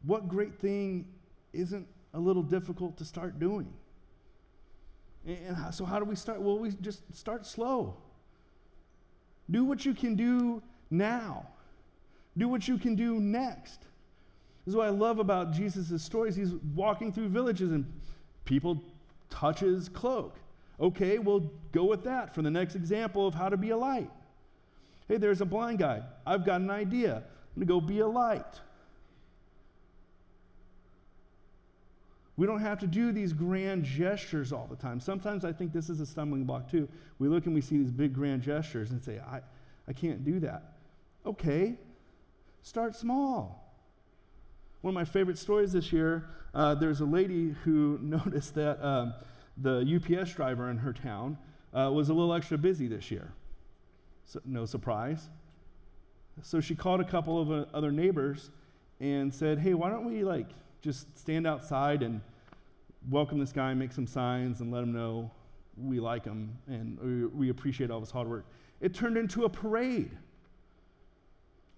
what 0.02 0.28
great 0.28 0.58
thing 0.58 1.06
isn't 1.52 1.86
a 2.14 2.18
little 2.18 2.42
difficult 2.42 2.96
to 2.98 3.04
start 3.04 3.38
doing? 3.38 3.72
And 5.26 5.56
so, 5.72 5.84
how 5.84 5.98
do 5.98 6.04
we 6.04 6.16
start? 6.16 6.40
Well, 6.40 6.58
we 6.58 6.70
just 6.70 7.02
start 7.14 7.46
slow. 7.46 7.96
Do 9.50 9.64
what 9.64 9.84
you 9.84 9.94
can 9.94 10.14
do 10.16 10.62
now, 10.90 11.46
do 12.36 12.48
what 12.48 12.66
you 12.66 12.78
can 12.78 12.94
do 12.94 13.20
next. 13.20 13.80
This 14.64 14.72
is 14.72 14.76
what 14.76 14.86
I 14.86 14.90
love 14.90 15.18
about 15.18 15.52
Jesus' 15.52 16.02
stories. 16.02 16.36
He's 16.36 16.54
walking 16.74 17.12
through 17.12 17.28
villages 17.28 17.72
and 17.72 17.84
people 18.44 18.80
touch 19.28 19.60
his 19.60 19.88
cloak. 19.88 20.38
Okay, 20.80 21.18
we'll 21.18 21.50
go 21.72 21.84
with 21.84 22.04
that 22.04 22.34
for 22.34 22.42
the 22.42 22.50
next 22.50 22.74
example 22.74 23.26
of 23.26 23.34
how 23.34 23.48
to 23.48 23.56
be 23.56 23.70
a 23.70 23.76
light. 23.76 24.10
Hey, 25.08 25.16
there's 25.16 25.40
a 25.40 25.44
blind 25.44 25.78
guy. 25.78 26.02
I've 26.26 26.44
got 26.44 26.60
an 26.60 26.70
idea. 26.70 27.16
I'm 27.16 27.64
going 27.64 27.66
to 27.66 27.66
go 27.66 27.80
be 27.80 27.98
a 28.00 28.06
light. 28.06 28.60
We 32.42 32.48
don't 32.48 32.60
have 32.60 32.80
to 32.80 32.88
do 32.88 33.12
these 33.12 33.32
grand 33.32 33.84
gestures 33.84 34.52
all 34.52 34.66
the 34.68 34.74
time. 34.74 34.98
Sometimes 34.98 35.44
I 35.44 35.52
think 35.52 35.72
this 35.72 35.88
is 35.88 36.00
a 36.00 36.06
stumbling 36.06 36.42
block 36.42 36.68
too. 36.68 36.88
We 37.20 37.28
look 37.28 37.46
and 37.46 37.54
we 37.54 37.60
see 37.60 37.78
these 37.78 37.92
big 37.92 38.12
grand 38.12 38.42
gestures 38.42 38.90
and 38.90 39.00
say, 39.00 39.20
I, 39.20 39.42
I 39.86 39.92
can't 39.92 40.24
do 40.24 40.40
that. 40.40 40.72
Okay, 41.24 41.76
Start 42.62 42.96
small. 42.96 43.72
One 44.80 44.90
of 44.90 44.94
my 44.96 45.04
favorite 45.04 45.38
stories 45.38 45.72
this 45.72 45.92
year 45.92 46.30
uh, 46.52 46.74
there's 46.74 47.00
a 47.00 47.04
lady 47.04 47.54
who 47.62 47.96
noticed 48.02 48.56
that 48.56 48.84
um, 48.84 49.14
the 49.56 49.80
UPS 49.80 50.32
driver 50.32 50.68
in 50.68 50.78
her 50.78 50.92
town 50.92 51.38
uh, 51.72 51.92
was 51.94 52.08
a 52.08 52.12
little 52.12 52.34
extra 52.34 52.58
busy 52.58 52.88
this 52.88 53.08
year. 53.08 53.32
So, 54.24 54.40
no 54.44 54.66
surprise. 54.66 55.30
So 56.42 56.60
she 56.60 56.74
called 56.74 57.00
a 57.00 57.04
couple 57.04 57.40
of 57.40 57.52
uh, 57.52 57.66
other 57.72 57.92
neighbors 57.92 58.50
and 58.98 59.32
said, 59.32 59.60
Hey, 59.60 59.74
why 59.74 59.90
don't 59.90 60.04
we 60.04 60.24
like 60.24 60.48
just 60.80 61.16
stand 61.16 61.46
outside 61.46 62.02
and 62.02 62.20
welcome 63.10 63.38
this 63.38 63.52
guy, 63.52 63.74
make 63.74 63.92
some 63.92 64.06
signs, 64.06 64.60
and 64.60 64.72
let 64.72 64.82
him 64.82 64.92
know 64.92 65.30
we 65.76 66.00
like 66.00 66.24
him 66.24 66.56
and 66.66 67.30
we, 67.34 67.48
appreciate 67.48 67.90
all 67.90 68.00
his 68.00 68.10
hard 68.10 68.28
work. 68.28 68.44
It 68.80 68.94
turned 68.94 69.16
into 69.16 69.44
a 69.44 69.48
parade. 69.48 70.10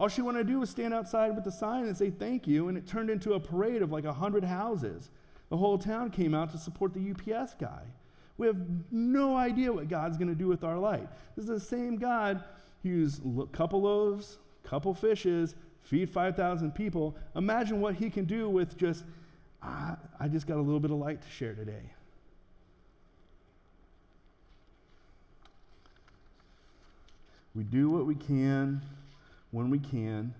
All 0.00 0.08
she 0.08 0.22
wanted 0.22 0.46
to 0.46 0.52
do 0.52 0.60
was 0.60 0.70
stand 0.70 0.92
outside 0.92 1.34
with 1.34 1.44
the 1.44 1.52
sign 1.52 1.84
and 1.84 1.96
say 1.96 2.10
thank 2.10 2.48
you, 2.48 2.68
and 2.68 2.76
it 2.76 2.86
turned 2.86 3.10
into 3.10 3.34
a 3.34 3.40
parade 3.40 3.82
of 3.82 3.92
like 3.92 4.04
100 4.04 4.44
houses. 4.44 5.10
The 5.50 5.56
whole 5.56 5.78
town 5.78 6.10
came 6.10 6.34
out 6.34 6.50
to 6.50 6.58
support 6.58 6.92
the 6.92 7.10
UPS 7.12 7.54
guy. 7.54 7.82
We 8.36 8.48
have 8.48 8.56
no 8.90 9.36
idea 9.36 9.72
what 9.72 9.88
God's 9.88 10.16
going 10.16 10.28
to 10.28 10.34
do 10.34 10.48
with 10.48 10.64
our 10.64 10.78
light. 10.78 11.08
This 11.36 11.44
is 11.44 11.50
the 11.50 11.60
same 11.60 11.96
God 11.96 12.42
who 12.82 12.88
used 12.88 13.22
a 13.24 13.46
couple 13.46 13.82
loaves, 13.82 14.38
couple 14.64 14.92
fishes, 14.92 15.54
feed 15.82 16.10
5,000 16.10 16.72
people. 16.72 17.16
Imagine 17.36 17.80
what 17.80 17.94
he 17.94 18.10
can 18.10 18.24
do 18.24 18.48
with 18.48 18.76
just, 18.76 19.04
ah, 19.64 19.96
I 20.20 20.28
just 20.28 20.46
got 20.46 20.58
a 20.58 20.60
little 20.60 20.80
bit 20.80 20.90
of 20.90 20.98
light 20.98 21.22
to 21.22 21.30
share 21.30 21.54
today. 21.54 21.90
We 27.54 27.62
do 27.62 27.88
what 27.88 28.06
we 28.06 28.14
can 28.14 28.82
when 29.52 29.70
we 29.70 29.78
can, 29.78 30.34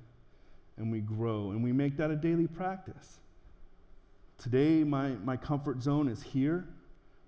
and 0.77 0.91
we 0.91 1.01
grow, 1.01 1.51
and 1.51 1.63
we 1.63 1.71
make 1.71 1.97
that 1.99 2.11
a 2.11 2.17
daily 2.17 2.49
practice. 2.49 3.19
Today, 4.39 4.83
my, 4.83 5.11
my 5.25 5.37
comfort 5.37 5.81
zone 5.81 6.09
is 6.09 6.23
here 6.23 6.67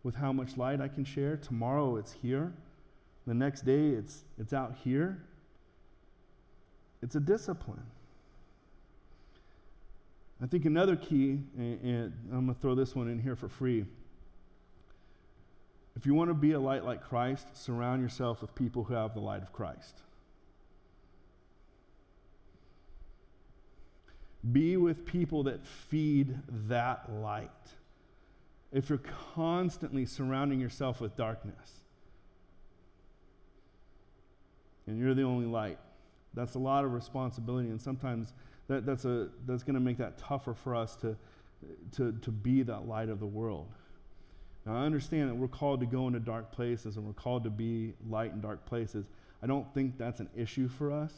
with 0.03 0.17
how 0.17 0.33
much 0.33 0.57
light 0.57 0.81
I 0.81 0.89
can 0.89 1.05
share. 1.05 1.37
Tomorrow, 1.37 1.97
it's 1.97 2.13
here. 2.13 2.53
The 3.27 3.35
next 3.35 3.65
day, 3.65 3.91
it's, 3.91 4.25
it's 4.37 4.53
out 4.53 4.75
here. 4.83 5.23
It's 7.03 7.15
a 7.15 7.21
discipline. 7.21 7.87
I 10.43 10.47
think 10.47 10.67
another 10.67 10.97
key, 10.97 11.41
and, 11.57 11.81
and 11.83 12.13
I'm 12.31 12.45
going 12.45 12.55
to 12.55 12.61
throw 12.61 12.75
this 12.75 12.95
one 12.95 13.09
in 13.09 13.19
here 13.19 13.37
for 13.37 13.49
free. 13.49 13.87
If 15.97 16.05
you 16.05 16.13
want 16.13 16.29
to 16.29 16.35
be 16.35 16.53
a 16.53 16.61
light 16.61 16.85
like 16.85 17.03
Christ, 17.03 17.57
surround 17.57 18.03
yourself 18.03 18.43
with 18.43 18.55
people 18.55 18.85
who 18.85 18.95
have 18.95 19.15
the 19.15 19.21
light 19.21 19.43
of 19.43 19.53
Christ. 19.53 20.03
Be 24.53 24.77
with 24.77 25.07
people 25.07 25.45
that 25.45 25.65
feed 25.67 26.37
that 26.69 27.11
light. 27.11 27.51
If 28.73 28.91
you're 28.91 29.01
constantly 29.35 30.05
surrounding 30.05 30.61
yourself 30.61 31.01
with 31.01 31.17
darkness 31.17 31.81
and 34.87 34.99
you're 34.99 35.15
the 35.15 35.23
only 35.23 35.47
light, 35.47 35.79
that's 36.35 36.55
a 36.55 36.59
lot 36.59 36.85
of 36.85 36.93
responsibility. 36.93 37.71
And 37.71 37.81
sometimes 37.81 38.35
that, 38.69 38.85
that's, 38.85 39.05
a, 39.05 39.29
that's 39.47 39.63
going 39.63 39.75
to 39.75 39.81
make 39.81 39.99
that 39.99 40.19
tougher 40.19 40.55
for 40.55 40.75
us 40.75 40.97
to, 40.97 41.17
to, 41.97 42.13
to 42.13 42.31
be 42.31 42.63
that 42.63 42.87
light 42.87 43.09
of 43.09 43.21
the 43.21 43.27
world. 43.27 43.69
Now, 44.65 44.77
I 44.77 44.85
understand 44.85 45.31
that 45.31 45.35
we're 45.35 45.47
called 45.49 45.81
to 45.81 45.87
go 45.87 46.09
into 46.09 46.19
dark 46.19 46.51
places 46.51 46.97
and 46.97 47.07
we're 47.07 47.13
called 47.13 47.45
to 47.45 47.51
be 47.51 47.95
light 48.09 48.33
in 48.33 48.41
dark 48.41 48.67
places. 48.67 49.07
I 49.43 49.47
don't 49.47 49.73
think 49.75 49.97
that's 49.97 50.19
an 50.19 50.29
issue 50.37 50.69
for 50.69 50.91
us 50.91 51.13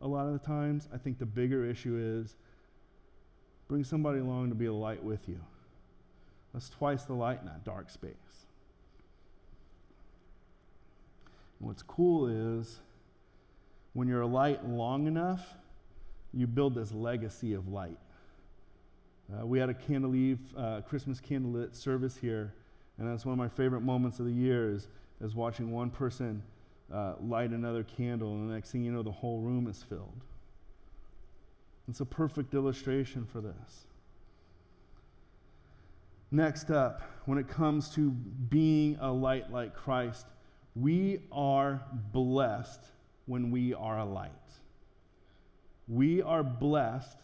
a 0.00 0.08
lot 0.08 0.26
of 0.26 0.32
the 0.32 0.38
times. 0.40 0.88
I 0.92 0.98
think 0.98 1.18
the 1.18 1.26
bigger 1.26 1.64
issue 1.64 1.96
is 1.98 2.34
bring 3.68 3.84
somebody 3.84 4.18
along 4.18 4.48
to 4.48 4.54
be 4.54 4.66
a 4.66 4.72
light 4.72 5.02
with 5.02 5.28
you. 5.28 5.40
That's 6.52 6.68
twice 6.68 7.04
the 7.04 7.14
light 7.14 7.40
in 7.40 7.46
that 7.46 7.64
dark 7.64 7.90
space. 7.90 8.12
And 11.58 11.68
what's 11.68 11.82
cool 11.82 12.26
is 12.26 12.80
when 13.92 14.08
you're 14.08 14.20
a 14.20 14.26
light 14.26 14.68
long 14.68 15.06
enough, 15.06 15.54
you 16.34 16.46
build 16.46 16.74
this 16.74 16.92
legacy 16.92 17.54
of 17.54 17.68
light. 17.68 17.98
Uh, 19.32 19.46
we 19.46 19.58
had 19.58 19.70
a 19.70 19.74
candle 19.74 20.14
eve, 20.14 20.38
uh, 20.56 20.80
Christmas 20.82 21.20
candlelit 21.20 21.74
service 21.74 22.16
here, 22.16 22.52
and 22.98 23.10
that's 23.10 23.24
one 23.24 23.32
of 23.32 23.38
my 23.38 23.48
favorite 23.48 23.80
moments 23.80 24.18
of 24.18 24.26
the 24.26 24.32
year 24.32 24.70
is, 24.70 24.88
is 25.20 25.34
watching 25.34 25.70
one 25.70 25.90
person 25.90 26.42
uh, 26.92 27.14
light 27.20 27.50
another 27.50 27.82
candle, 27.82 28.34
and 28.34 28.50
the 28.50 28.54
next 28.54 28.70
thing 28.70 28.84
you 28.84 28.92
know, 28.92 29.02
the 29.02 29.10
whole 29.10 29.40
room 29.40 29.66
is 29.66 29.82
filled. 29.82 30.20
It's 31.88 32.00
a 32.00 32.06
perfect 32.06 32.54
illustration 32.54 33.26
for 33.30 33.40
this. 33.40 33.86
Next 36.30 36.70
up, 36.70 37.02
when 37.26 37.38
it 37.38 37.48
comes 37.48 37.90
to 37.90 38.10
being 38.10 38.98
a 39.00 39.10
light 39.10 39.52
like 39.52 39.74
Christ, 39.74 40.26
we 40.74 41.20
are 41.30 41.82
blessed 42.12 42.80
when 43.26 43.50
we 43.50 43.72
are 43.72 43.98
a 43.98 44.04
light. 44.04 44.30
We 45.88 46.22
are 46.22 46.42
blessed 46.42 47.18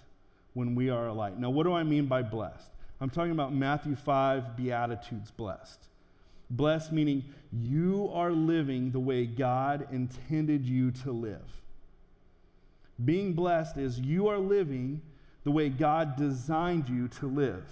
when 0.55 0.75
we 0.75 0.91
are 0.91 1.07
a 1.07 1.13
light. 1.13 1.39
Now, 1.39 1.51
what 1.51 1.65
do 1.65 1.73
I 1.73 1.83
mean 1.83 2.07
by 2.07 2.23
blessed? 2.23 2.71
I'm 3.01 3.11
talking 3.11 3.33
about 3.33 3.55
Matthew 3.55 3.97
5, 3.97 4.57
Beatitudes 4.57 5.31
blessed. 5.31 5.81
Blessed 6.51 6.93
meaning 6.93 7.25
you 7.53 8.11
are 8.13 8.33
living 8.33 8.91
the 8.91 9.01
way 9.01 9.25
God 9.25 9.89
intended 9.93 10.67
you 10.67 10.91
to 10.91 11.13
live. 11.13 11.63
Being 13.03 13.33
blessed 13.33 13.79
is 13.79 13.99
you 13.99 14.29
are 14.29 14.39
living 14.39 15.01
the 15.45 15.51
way 15.51 15.69
God 15.69 16.17
designed 16.17 16.89
you 16.89 17.09
to 17.09 17.27
live. 17.27 17.65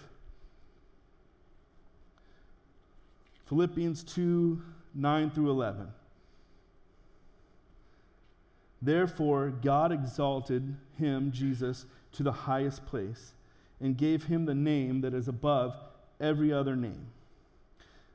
Philippians 3.46 4.04
2 4.04 4.62
9 4.94 5.30
through 5.30 5.50
11. 5.50 5.88
Therefore, 8.80 9.50
God 9.50 9.92
exalted 9.92 10.76
him, 10.98 11.32
Jesus, 11.32 11.86
to 12.12 12.22
the 12.22 12.32
highest 12.32 12.86
place 12.86 13.32
and 13.80 13.96
gave 13.96 14.24
him 14.24 14.44
the 14.44 14.54
name 14.54 15.00
that 15.00 15.14
is 15.14 15.28
above 15.28 15.76
every 16.20 16.52
other 16.52 16.76
name. 16.76 17.06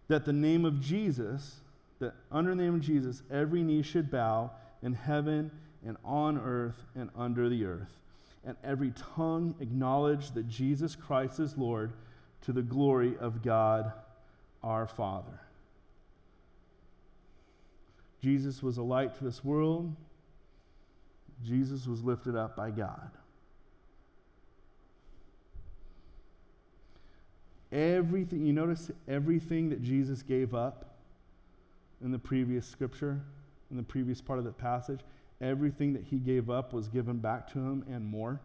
That 0.07 0.25
the 0.25 0.33
name 0.33 0.65
of 0.65 0.81
Jesus, 0.81 1.57
that 1.99 2.13
under 2.31 2.55
the 2.55 2.61
name 2.61 2.75
of 2.75 2.81
Jesus, 2.81 3.23
every 3.31 3.63
knee 3.63 3.81
should 3.81 4.11
bow 4.11 4.51
in 4.81 4.93
heaven 4.93 5.51
and 5.85 5.97
on 6.03 6.37
earth 6.37 6.85
and 6.95 7.09
under 7.15 7.49
the 7.49 7.65
earth, 7.65 7.91
and 8.45 8.55
every 8.63 8.93
tongue 9.15 9.55
acknowledge 9.59 10.31
that 10.31 10.47
Jesus 10.47 10.95
Christ 10.95 11.39
is 11.39 11.57
Lord 11.57 11.93
to 12.41 12.51
the 12.51 12.61
glory 12.61 13.17
of 13.17 13.41
God 13.41 13.91
our 14.61 14.87
Father. 14.87 15.39
Jesus 18.21 18.63
was 18.63 18.77
a 18.77 18.83
light 18.83 19.17
to 19.17 19.23
this 19.23 19.43
world. 19.43 19.93
Jesus 21.43 21.85
was 21.85 22.03
lifted 22.03 22.35
up 22.35 22.55
by 22.55 22.71
God. 22.71 23.11
Everything, 27.71 28.45
you 28.45 28.53
notice 28.53 28.91
everything 29.07 29.69
that 29.69 29.81
Jesus 29.81 30.21
gave 30.21 30.53
up 30.53 30.95
in 32.03 32.11
the 32.11 32.19
previous 32.19 32.67
scripture, 32.67 33.19
in 33.71 33.77
the 33.77 33.83
previous 33.83 34.21
part 34.21 34.37
of 34.37 34.45
the 34.45 34.51
passage, 34.51 34.99
everything 35.41 35.93
that 35.93 36.03
he 36.03 36.17
gave 36.17 36.49
up 36.49 36.71
was 36.71 36.87
given 36.87 37.17
back 37.17 37.51
to 37.53 37.59
him 37.59 37.83
and 37.89 38.05
more 38.05 38.39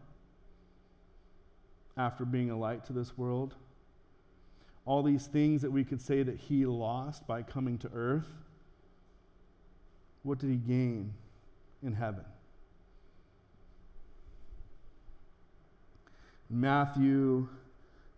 after 1.99 2.25
being 2.25 2.51
a 2.51 2.59
light 2.59 2.85
to 2.87 2.93
this 2.93 3.19
world. 3.19 3.55
All 4.87 5.03
these 5.03 5.27
things 5.27 5.61
that 5.61 5.71
we 5.71 5.85
could 5.85 6.01
say 6.01 6.23
that 6.23 6.37
he 6.37 6.65
lost 6.65 7.27
by 7.27 7.43
coming 7.43 7.77
to 7.79 7.91
earth, 7.93 8.29
what 10.23 10.39
did 10.39 10.49
he 10.49 10.57
gain 10.57 11.13
in 11.83 11.93
heaven? 11.93 12.25
Matthew 16.51 17.49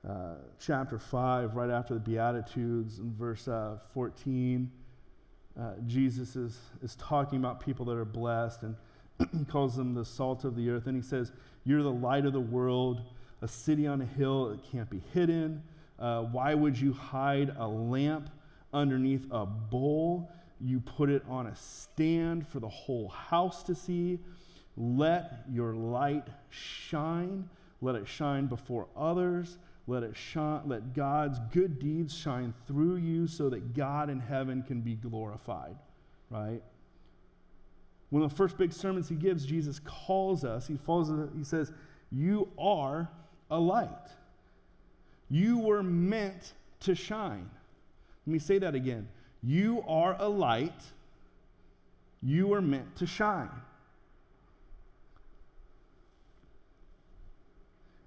uh, 0.09 0.35
chapter 0.61 0.99
5, 0.99 1.57
right 1.57 1.71
after 1.71 1.95
the 1.95 2.01
Beatitudes, 2.01 3.01
in 3.01 3.13
verse 3.15 3.49
uh, 3.49 3.79
14, 3.93 4.71
uh, 5.59 5.73
Jesus 5.87 6.37
is, 6.37 6.57
is 6.81 6.95
talking 6.95 7.39
about 7.39 7.65
people 7.65 7.85
that 7.87 7.97
are 7.97 8.05
blessed 8.05 8.63
and 8.63 8.77
he 9.39 9.45
calls 9.45 9.77
them 9.77 9.95
the 9.95 10.05
salt 10.05 10.45
of 10.45 10.55
the 10.55 10.71
earth. 10.71 10.87
And 10.87 10.97
he 10.97 11.03
says, 11.03 11.33
You're 11.65 11.83
the 11.83 11.91
light 11.91 12.25
of 12.25 12.33
the 12.33 12.41
world, 12.41 13.03
a 13.43 13.49
city 13.49 13.87
on 13.87 14.01
a 14.01 14.07
hill 14.07 14.51
that 14.51 14.63
can't 14.71 14.89
be 14.89 15.03
hidden. 15.13 15.63
Uh, 15.99 16.23
why 16.23 16.55
would 16.55 16.79
you 16.79 16.93
hide 16.93 17.55
a 17.59 17.67
lamp 17.67 18.31
underneath 18.73 19.27
a 19.31 19.45
bowl? 19.45 20.31
You 20.61 20.81
put 20.81 21.11
it 21.11 21.23
on 21.29 21.47
a 21.47 21.57
stand 21.57 22.47
for 22.47 22.61
the 22.61 22.69
whole 22.69 23.09
house 23.09 23.63
to 23.65 23.75
see. 23.75 24.21
Let 24.77 25.45
your 25.51 25.75
light 25.75 26.29
shine. 26.49 27.49
Let 27.81 27.95
it 27.95 28.07
shine 28.07 28.47
before 28.47 28.87
others 28.97 29.59
let 29.91 30.05
it 30.05 30.17
shine, 30.17 30.63
let 30.67 30.95
God's 30.95 31.41
good 31.53 31.81
deeds 31.81 32.15
shine 32.15 32.55
through 32.67 32.97
you 32.97 33.27
so 33.27 33.51
that 33.51 33.75
God 33.75 34.09
in 34.09 34.21
heaven 34.21 34.63
can 34.63 34.83
be 34.83 34.95
glorified, 34.95 35.75
right? 36.31 36.63
One 38.11 38.23
of 38.23 38.31
the 38.31 38.37
first 38.37 38.57
big 38.57 38.73
sermons 38.73 39.09
he 39.09 39.17
gives, 39.17 39.45
Jesus 39.45 39.81
calls 39.85 40.45
us, 40.45 40.69
he, 40.69 40.77
falls, 40.77 41.11
he 41.37 41.43
says, 41.43 41.73
You 42.13 42.49
are 42.57 43.09
a 43.51 43.59
light. 43.59 43.89
You 45.29 45.59
were 45.59 45.83
meant 45.83 46.53
to 46.81 46.95
shine. 46.95 47.51
Let 48.27 48.33
me 48.33 48.39
say 48.39 48.59
that 48.59 48.77
again. 48.77 49.09
You 49.43 49.83
are 49.89 50.17
a 50.21 50.29
light. 50.29 50.83
You 52.23 52.47
were 52.47 52.63
meant 52.63 52.95
to 52.97 53.07
shine. 53.07 53.51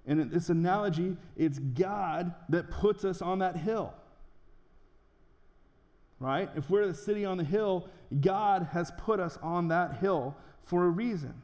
And 0.06 0.20
in 0.20 0.30
this 0.30 0.50
analogy, 0.50 1.16
it's 1.36 1.58
God 1.58 2.34
that 2.50 2.70
puts 2.70 3.04
us 3.04 3.22
on 3.22 3.38
that 3.38 3.56
hill. 3.56 3.94
Right? 6.20 6.48
If 6.56 6.70
we're 6.70 6.86
the 6.86 6.94
city 6.94 7.24
on 7.24 7.38
the 7.38 7.44
hill, 7.44 7.88
God 8.20 8.68
has 8.72 8.92
put 8.98 9.20
us 9.20 9.38
on 9.42 9.68
that 9.68 9.96
hill 9.96 10.36
for 10.62 10.84
a 10.84 10.88
reason. 10.88 11.34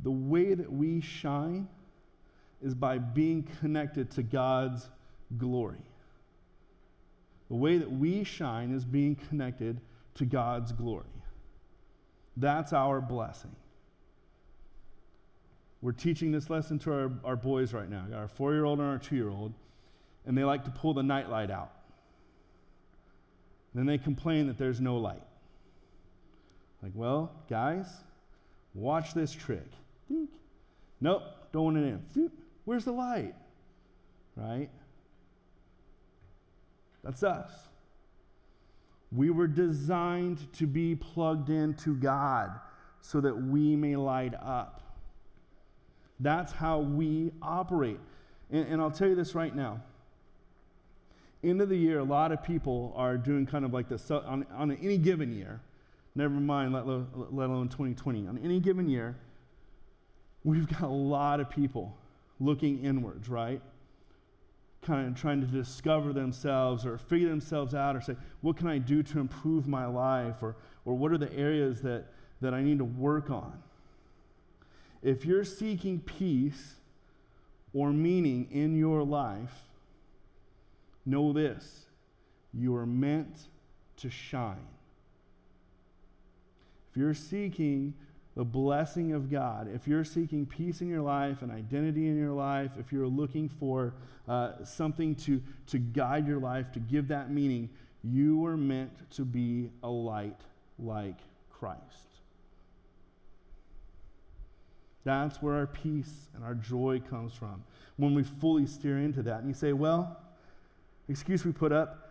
The 0.00 0.10
way 0.10 0.54
that 0.54 0.70
we 0.70 1.00
shine 1.00 1.66
is 2.62 2.74
by 2.74 2.98
being 2.98 3.42
connected 3.60 4.10
to 4.12 4.22
God's 4.22 4.88
glory. 5.38 5.82
The 7.48 7.56
way 7.56 7.78
that 7.78 7.90
we 7.90 8.24
shine 8.24 8.74
is 8.74 8.84
being 8.84 9.16
connected 9.16 9.80
to 10.16 10.24
God's 10.24 10.72
glory. 10.72 11.04
That's 12.36 12.72
our 12.72 13.00
blessing. 13.00 13.54
We're 15.80 15.92
teaching 15.92 16.32
this 16.32 16.48
lesson 16.48 16.78
to 16.80 16.92
our, 16.92 17.12
our 17.24 17.36
boys 17.36 17.72
right 17.72 17.88
now. 17.88 18.06
our 18.14 18.26
four 18.26 18.52
year 18.54 18.64
old 18.64 18.78
and 18.78 18.88
our 18.88 18.98
two 18.98 19.16
year 19.16 19.28
old, 19.28 19.52
and 20.26 20.36
they 20.36 20.44
like 20.44 20.64
to 20.64 20.70
pull 20.70 20.94
the 20.94 21.02
nightlight 21.02 21.50
out. 21.50 21.72
Then 23.74 23.86
they 23.86 23.98
complain 23.98 24.46
that 24.46 24.56
there's 24.56 24.80
no 24.80 24.96
light. 24.96 25.22
Like, 26.82 26.92
well, 26.94 27.32
guys, 27.50 27.86
watch 28.72 29.14
this 29.14 29.32
trick. 29.32 29.66
Nope, 31.00 31.22
don't 31.52 31.64
want 31.64 31.76
it 31.76 32.00
in. 32.16 32.30
Where's 32.64 32.84
the 32.84 32.92
light? 32.92 33.34
Right? 34.36 34.70
That's 37.02 37.22
us. 37.22 37.50
We 39.14 39.30
were 39.30 39.46
designed 39.46 40.52
to 40.54 40.66
be 40.66 40.96
plugged 40.96 41.50
into 41.50 41.94
God 41.94 42.58
so 43.00 43.20
that 43.20 43.34
we 43.34 43.76
may 43.76 43.96
light 43.96 44.34
up. 44.34 44.80
That's 46.18 46.52
how 46.52 46.80
we 46.80 47.32
operate. 47.42 48.00
And, 48.50 48.66
and, 48.66 48.80
I'll 48.80 48.90
tell 48.90 49.08
you 49.08 49.14
this 49.14 49.34
right 49.34 49.54
now. 49.54 49.80
End 51.42 51.60
of 51.60 51.68
the 51.68 51.76
year, 51.76 51.98
a 51.98 52.04
lot 52.04 52.32
of 52.32 52.42
people 52.42 52.92
are 52.96 53.16
doing 53.18 53.46
kind 53.46 53.64
of 53.64 53.72
like 53.72 53.88
this 53.88 54.10
on, 54.10 54.46
on 54.54 54.72
any 54.72 54.96
given 54.96 55.32
year, 55.32 55.60
never 56.14 56.34
mind, 56.34 56.72
let, 56.72 56.86
let 56.86 57.50
alone 57.50 57.68
2020. 57.68 58.26
On 58.26 58.38
any 58.42 58.60
given 58.60 58.88
year, 58.88 59.16
we've 60.42 60.68
got 60.68 60.82
a 60.82 60.86
lot 60.86 61.40
of 61.40 61.50
people 61.50 61.96
looking 62.40 62.82
inwards, 62.82 63.28
right? 63.28 63.60
Kind 64.84 65.08
of 65.08 65.20
trying 65.20 65.40
to 65.40 65.46
discover 65.46 66.12
themselves 66.12 66.86
or 66.86 66.98
figure 66.98 67.28
themselves 67.28 67.74
out 67.74 67.96
or 67.96 68.00
say, 68.00 68.16
what 68.40 68.56
can 68.56 68.68
I 68.68 68.78
do 68.78 69.02
to 69.02 69.18
improve 69.18 69.66
my 69.66 69.86
life? 69.86 70.42
Or, 70.42 70.56
or 70.84 70.94
what 70.94 71.10
are 71.12 71.18
the 71.18 71.32
areas 71.34 71.80
that, 71.82 72.06
that 72.40 72.54
I 72.54 72.62
need 72.62 72.78
to 72.78 72.84
work 72.84 73.30
on? 73.30 73.62
If 75.02 75.24
you're 75.24 75.44
seeking 75.44 76.00
peace 76.00 76.74
or 77.72 77.92
meaning 77.92 78.48
in 78.50 78.76
your 78.76 79.02
life, 79.02 79.54
know 81.04 81.32
this 81.32 81.86
you 82.52 82.74
are 82.76 82.86
meant 82.86 83.48
to 83.96 84.08
shine. 84.08 84.68
If 86.90 86.96
you're 86.96 87.14
seeking 87.14 87.94
the 88.36 88.44
blessing 88.44 89.12
of 89.12 89.30
God, 89.30 89.68
if 89.72 89.86
you're 89.86 90.04
seeking 90.04 90.44
peace 90.44 90.80
in 90.80 90.88
your 90.88 91.02
life, 91.02 91.42
an 91.42 91.50
identity 91.50 92.08
in 92.08 92.18
your 92.18 92.32
life, 92.32 92.72
if 92.78 92.92
you're 92.92 93.06
looking 93.06 93.48
for 93.48 93.94
uh, 94.26 94.64
something 94.64 95.14
to, 95.14 95.40
to 95.68 95.78
guide 95.78 96.26
your 96.26 96.40
life, 96.40 96.72
to 96.72 96.80
give 96.80 97.08
that 97.08 97.30
meaning, 97.30 97.70
you 98.02 98.38
were 98.38 98.56
meant 98.56 99.10
to 99.12 99.24
be 99.24 99.70
a 99.82 99.88
light 99.88 100.40
like 100.78 101.18
Christ. 101.50 101.80
That's 105.04 105.40
where 105.40 105.54
our 105.54 105.66
peace 105.66 106.28
and 106.34 106.42
our 106.42 106.54
joy 106.54 107.00
comes 107.08 107.34
from 107.34 107.62
when 107.96 108.14
we 108.14 108.24
fully 108.24 108.66
steer 108.66 108.98
into 108.98 109.22
that. 109.22 109.40
And 109.40 109.48
you 109.48 109.54
say, 109.54 109.72
well, 109.72 110.20
excuse 111.08 111.44
we 111.44 111.52
put 111.52 111.72
up, 111.72 112.10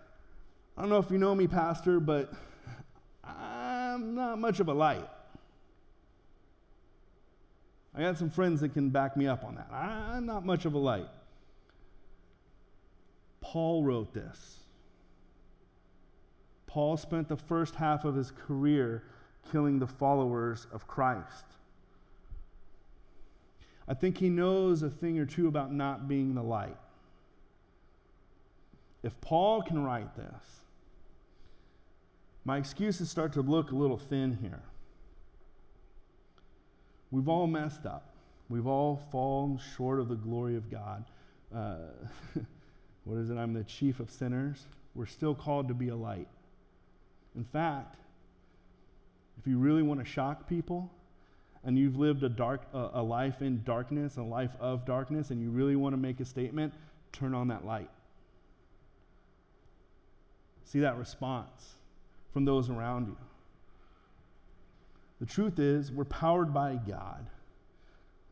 I 0.77 0.81
don't 0.81 0.89
know 0.89 0.99
if 0.99 1.11
you 1.11 1.17
know 1.17 1.35
me, 1.35 1.47
Pastor, 1.47 1.99
but 1.99 2.33
I'm 3.23 4.15
not 4.15 4.39
much 4.39 4.59
of 4.59 4.69
a 4.69 4.73
light. 4.73 5.07
I 7.95 8.01
got 8.01 8.17
some 8.17 8.29
friends 8.29 8.61
that 8.61 8.69
can 8.69 8.89
back 8.89 9.15
me 9.15 9.27
up 9.27 9.43
on 9.43 9.55
that. 9.55 9.71
I'm 9.71 10.25
not 10.25 10.45
much 10.45 10.65
of 10.65 10.73
a 10.73 10.79
light. 10.79 11.09
Paul 13.41 13.83
wrote 13.83 14.13
this. 14.13 14.57
Paul 16.65 16.97
spent 16.97 17.27
the 17.27 17.37
first 17.37 17.75
half 17.75 18.03
of 18.03 18.15
his 18.15 18.31
career 18.31 19.03
killing 19.51 19.77
the 19.77 19.87
followers 19.87 20.65
of 20.71 20.87
Christ. 20.87 21.45
I 23.87 23.93
think 23.93 24.17
he 24.17 24.29
knows 24.29 24.81
a 24.81 24.89
thing 24.89 25.19
or 25.19 25.25
two 25.25 25.47
about 25.47 25.71
not 25.71 26.07
being 26.07 26.33
the 26.33 26.41
light. 26.41 26.77
If 29.03 29.19
Paul 29.21 29.61
can 29.61 29.83
write 29.83 30.15
this, 30.15 30.61
my 32.45 32.57
excuses 32.57 33.09
start 33.09 33.33
to 33.33 33.41
look 33.41 33.71
a 33.71 33.75
little 33.75 33.97
thin 33.97 34.37
here. 34.41 34.61
We've 37.13 37.29
all 37.29 37.45
messed 37.45 37.85
up. 37.85 38.09
We've 38.49 38.65
all 38.65 38.99
fallen 39.11 39.59
short 39.75 39.99
of 39.99 40.09
the 40.09 40.15
glory 40.15 40.55
of 40.55 40.71
God. 40.71 41.05
Uh, 41.55 41.75
what 43.03 43.19
is 43.19 43.29
it? 43.29 43.37
I'm 43.37 43.53
the 43.53 43.63
chief 43.63 43.99
of 43.99 44.09
sinners. 44.09 44.65
We're 44.95 45.05
still 45.05 45.35
called 45.35 45.67
to 45.67 45.75
be 45.75 45.89
a 45.89 45.95
light. 45.95 46.27
In 47.35 47.43
fact, 47.43 47.97
if 49.39 49.45
you 49.45 49.59
really 49.59 49.83
want 49.83 49.99
to 49.99 50.05
shock 50.07 50.49
people, 50.49 50.89
and 51.63 51.77
you've 51.77 51.97
lived 51.97 52.23
a 52.23 52.29
dark 52.29 52.63
a 52.73 53.03
life 53.03 53.43
in 53.43 53.61
darkness, 53.63 54.17
a 54.17 54.23
life 54.23 54.51
of 54.59 54.83
darkness, 54.83 55.29
and 55.29 55.39
you 55.39 55.51
really 55.51 55.75
want 55.75 55.93
to 55.93 55.97
make 55.97 56.19
a 56.19 56.25
statement, 56.25 56.73
turn 57.11 57.35
on 57.35 57.47
that 57.49 57.63
light. 57.63 57.91
See 60.65 60.79
that 60.79 60.97
response 60.97 61.75
from 62.33 62.45
those 62.45 62.71
around 62.71 63.05
you. 63.05 63.17
The 65.23 65.29
truth 65.29 65.57
is, 65.57 65.89
we're 65.89 66.03
powered 66.03 66.53
by 66.53 66.77
God. 66.85 67.25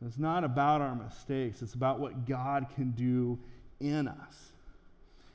It's 0.04 0.18
not 0.18 0.44
about 0.44 0.82
our 0.82 0.94
mistakes, 0.94 1.62
it's 1.62 1.72
about 1.72 1.98
what 2.00 2.26
God 2.26 2.66
can 2.74 2.90
do 2.90 3.38
in 3.80 4.06
us. 4.06 4.52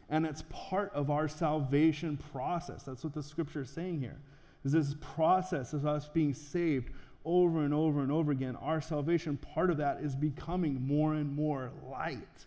And 0.08 0.28
it's 0.28 0.44
part 0.52 0.94
of 0.94 1.10
our 1.10 1.28
salvation 1.28 2.20
process. 2.32 2.84
That's 2.84 3.04
what 3.04 3.16
the 3.16 3.24
scripture 3.24 3.62
is 3.62 3.72
saying 3.72 4.02
here. 4.02 4.20
Is 4.64 4.74
this 4.74 4.94
process 5.02 5.74
of 5.74 5.88
us 5.88 6.08
being 6.08 6.36
saved 6.36 6.92
over 7.26 7.66
and 7.66 7.74
over 7.74 8.02
and 8.02 8.12
over 8.12 8.32
again. 8.32 8.56
Our 8.58 8.80
salvation, 8.80 9.38
part 9.38 9.72
of 9.72 9.78
that 9.78 10.02
is 10.02 10.16
becoming 10.16 10.86
more 10.86 11.16
and 11.16 11.36
more 11.36 11.72
light. 11.90 12.46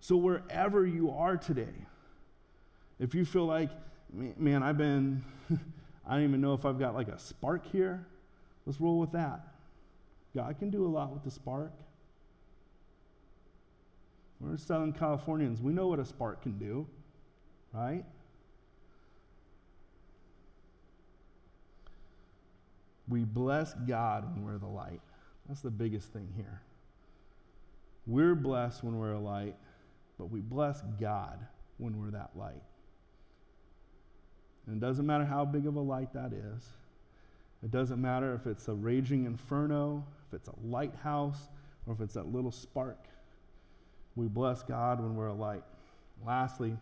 So 0.00 0.16
wherever 0.16 0.86
you 0.86 1.10
are 1.10 1.38
today, 1.38 1.86
if 3.00 3.14
you 3.14 3.24
feel 3.24 3.46
like, 3.46 3.70
man, 4.12 4.62
I've 4.62 4.76
been 4.76 5.24
I 6.06 6.14
don't 6.14 6.24
even 6.24 6.40
know 6.40 6.54
if 6.54 6.64
I've 6.66 6.78
got 6.78 6.94
like 6.94 7.08
a 7.08 7.18
spark 7.18 7.66
here. 7.70 8.06
Let's 8.66 8.80
roll 8.80 8.98
with 8.98 9.12
that. 9.12 9.40
God 10.34 10.58
can 10.58 10.70
do 10.70 10.86
a 10.86 10.88
lot 10.88 11.12
with 11.12 11.22
the 11.24 11.30
spark. 11.30 11.72
We're 14.40 14.56
Southern 14.56 14.92
Californians. 14.92 15.60
We 15.60 15.72
know 15.72 15.86
what 15.86 15.98
a 15.98 16.04
spark 16.04 16.42
can 16.42 16.58
do, 16.58 16.86
right? 17.72 18.04
We 23.08 23.20
bless 23.24 23.74
God 23.86 24.34
when 24.34 24.44
we're 24.44 24.58
the 24.58 24.66
light. 24.66 25.00
That's 25.48 25.60
the 25.60 25.70
biggest 25.70 26.12
thing 26.12 26.28
here. 26.36 26.62
We're 28.06 28.34
blessed 28.34 28.82
when 28.82 28.98
we're 28.98 29.12
a 29.12 29.20
light, 29.20 29.56
but 30.18 30.30
we 30.30 30.40
bless 30.40 30.82
God 31.00 31.38
when 31.78 32.00
we're 32.00 32.10
that 32.10 32.30
light. 32.36 32.62
And 34.66 34.76
it 34.76 34.86
doesn't 34.86 35.06
matter 35.06 35.24
how 35.24 35.44
big 35.44 35.66
of 35.66 35.76
a 35.76 35.80
light 35.80 36.12
that 36.14 36.32
is. 36.32 36.64
It 37.62 37.70
doesn't 37.70 38.00
matter 38.00 38.34
if 38.34 38.46
it's 38.46 38.68
a 38.68 38.74
raging 38.74 39.24
inferno, 39.26 40.04
if 40.28 40.34
it's 40.34 40.48
a 40.48 40.54
lighthouse, 40.64 41.48
or 41.86 41.94
if 41.94 42.00
it's 42.00 42.14
that 42.14 42.32
little 42.32 42.52
spark. 42.52 43.06
We 44.16 44.26
bless 44.26 44.62
God 44.62 45.00
when 45.00 45.16
we're 45.16 45.28
a 45.28 45.34
light. 45.34 45.64
Lastly, 46.24 46.76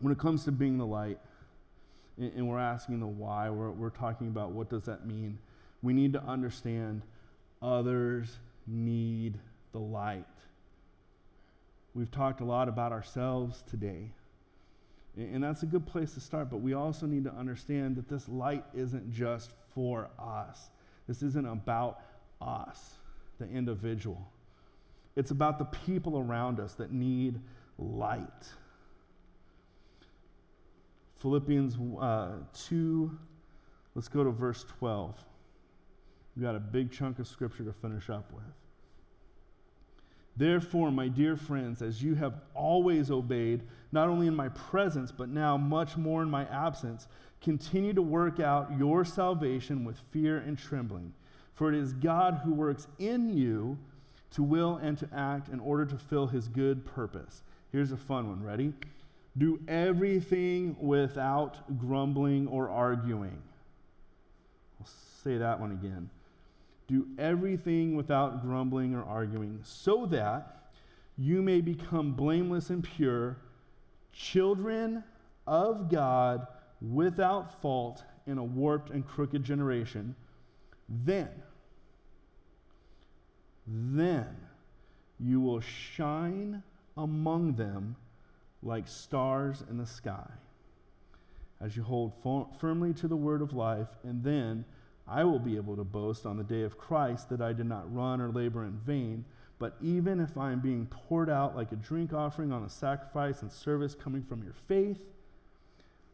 when 0.00 0.12
it 0.12 0.18
comes 0.18 0.44
to 0.44 0.52
being 0.52 0.78
the 0.78 0.86
light, 0.86 1.18
and 2.18 2.48
we're 2.48 2.58
asking 2.58 3.00
the 3.00 3.06
why, 3.06 3.48
we're, 3.50 3.70
we're 3.70 3.90
talking 3.90 4.28
about 4.28 4.50
what 4.50 4.68
does 4.68 4.84
that 4.84 5.06
mean, 5.06 5.38
we 5.82 5.92
need 5.92 6.12
to 6.14 6.22
understand 6.22 7.02
others 7.62 8.38
need 8.66 9.38
the 9.72 9.78
light. 9.78 10.26
We've 11.94 12.10
talked 12.10 12.40
a 12.40 12.44
lot 12.44 12.68
about 12.68 12.92
ourselves 12.92 13.62
today. 13.68 14.10
And 15.18 15.42
that's 15.42 15.64
a 15.64 15.66
good 15.66 15.84
place 15.84 16.14
to 16.14 16.20
start, 16.20 16.48
but 16.48 16.58
we 16.58 16.74
also 16.74 17.04
need 17.04 17.24
to 17.24 17.32
understand 17.32 17.96
that 17.96 18.08
this 18.08 18.28
light 18.28 18.64
isn't 18.72 19.10
just 19.10 19.50
for 19.74 20.08
us. 20.16 20.70
This 21.08 21.22
isn't 21.22 21.46
about 21.46 22.00
us, 22.40 22.94
the 23.40 23.48
individual. 23.48 24.30
It's 25.16 25.32
about 25.32 25.58
the 25.58 25.64
people 25.64 26.18
around 26.18 26.60
us 26.60 26.74
that 26.74 26.92
need 26.92 27.40
light. 27.78 28.28
Philippians 31.18 31.76
uh, 32.00 32.36
2, 32.68 33.18
let's 33.96 34.06
go 34.06 34.22
to 34.22 34.30
verse 34.30 34.64
12. 34.78 35.16
We've 36.36 36.44
got 36.44 36.54
a 36.54 36.60
big 36.60 36.92
chunk 36.92 37.18
of 37.18 37.26
scripture 37.26 37.64
to 37.64 37.72
finish 37.72 38.08
up 38.08 38.32
with. 38.32 38.44
Therefore, 40.38 40.92
my 40.92 41.08
dear 41.08 41.36
friends, 41.36 41.82
as 41.82 42.00
you 42.00 42.14
have 42.14 42.34
always 42.54 43.10
obeyed, 43.10 43.62
not 43.90 44.08
only 44.08 44.28
in 44.28 44.36
my 44.36 44.48
presence, 44.50 45.10
but 45.10 45.28
now 45.28 45.56
much 45.56 45.96
more 45.96 46.22
in 46.22 46.30
my 46.30 46.44
absence, 46.44 47.08
continue 47.42 47.92
to 47.92 48.02
work 48.02 48.38
out 48.38 48.70
your 48.78 49.04
salvation 49.04 49.84
with 49.84 49.98
fear 50.12 50.38
and 50.38 50.56
trembling. 50.56 51.12
For 51.54 51.72
it 51.72 51.74
is 51.74 51.92
God 51.92 52.42
who 52.44 52.54
works 52.54 52.86
in 53.00 53.36
you 53.36 53.78
to 54.30 54.44
will 54.44 54.76
and 54.76 54.96
to 54.98 55.08
act 55.12 55.48
in 55.48 55.58
order 55.58 55.84
to 55.86 55.98
fill 55.98 56.28
his 56.28 56.46
good 56.46 56.86
purpose. 56.86 57.42
Here's 57.72 57.90
a 57.90 57.96
fun 57.96 58.28
one. 58.28 58.44
Ready? 58.44 58.72
Do 59.36 59.58
everything 59.66 60.76
without 60.78 61.78
grumbling 61.80 62.46
or 62.46 62.70
arguing. 62.70 63.42
I'll 64.80 64.88
say 65.24 65.38
that 65.38 65.58
one 65.58 65.72
again. 65.72 66.10
Do 66.88 67.06
everything 67.18 67.94
without 67.94 68.42
grumbling 68.42 68.94
or 68.94 69.04
arguing, 69.04 69.60
so 69.62 70.06
that 70.06 70.70
you 71.16 71.42
may 71.42 71.60
become 71.60 72.14
blameless 72.14 72.70
and 72.70 72.82
pure, 72.82 73.36
children 74.12 75.04
of 75.46 75.90
God 75.90 76.46
without 76.80 77.60
fault 77.60 78.04
in 78.26 78.38
a 78.38 78.44
warped 78.44 78.90
and 78.90 79.06
crooked 79.06 79.44
generation. 79.44 80.14
Then, 80.88 81.28
then 83.66 84.34
you 85.20 85.40
will 85.40 85.60
shine 85.60 86.62
among 86.96 87.54
them 87.54 87.96
like 88.62 88.88
stars 88.88 89.62
in 89.68 89.76
the 89.76 89.86
sky 89.86 90.28
as 91.60 91.76
you 91.76 91.82
hold 91.82 92.12
firmly 92.60 92.94
to 92.94 93.08
the 93.08 93.16
word 93.16 93.42
of 93.42 93.52
life, 93.52 93.88
and 94.04 94.22
then 94.22 94.64
I 95.10 95.24
will 95.24 95.38
be 95.38 95.56
able 95.56 95.76
to 95.76 95.84
boast 95.84 96.26
on 96.26 96.36
the 96.36 96.44
day 96.44 96.62
of 96.62 96.76
Christ 96.76 97.30
that 97.30 97.40
I 97.40 97.52
did 97.52 97.66
not 97.66 97.92
run 97.94 98.20
or 98.20 98.30
labor 98.30 98.64
in 98.64 98.78
vain. 98.84 99.24
But 99.58 99.76
even 99.82 100.20
if 100.20 100.36
I 100.36 100.52
am 100.52 100.60
being 100.60 100.86
poured 100.86 101.30
out 101.30 101.56
like 101.56 101.72
a 101.72 101.76
drink 101.76 102.12
offering 102.12 102.52
on 102.52 102.62
a 102.62 102.70
sacrifice 102.70 103.42
and 103.42 103.50
service 103.50 103.94
coming 103.94 104.22
from 104.22 104.42
your 104.42 104.54
faith, 104.68 105.00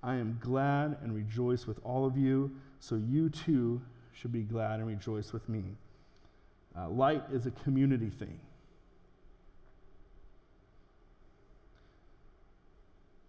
I 0.03 0.15
am 0.15 0.39
glad 0.41 0.97
and 1.03 1.15
rejoice 1.15 1.67
with 1.67 1.79
all 1.83 2.07
of 2.07 2.17
you, 2.17 2.55
so 2.79 2.95
you 2.95 3.29
too 3.29 3.83
should 4.13 4.33
be 4.33 4.43
glad 4.43 4.81
and 4.81 4.87
rejoice 4.87 5.33
with 5.33 5.49
me. 5.49 5.65
Uh, 6.77 6.89
light 6.89 7.23
is 7.33 7.47
a 7.47 7.51
community 7.51 8.11
thing. 8.11 8.39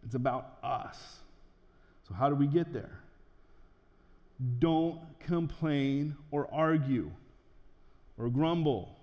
It's 0.05 0.15
about 0.15 0.57
us. 0.63 1.19
So, 2.07 2.13
how 2.13 2.29
do 2.29 2.35
we 2.35 2.45
get 2.45 2.71
there? 2.71 2.99
Don't 4.59 4.99
complain 5.19 6.15
or 6.31 6.47
argue 6.53 7.11
or 8.17 8.29
grumble. 8.29 8.95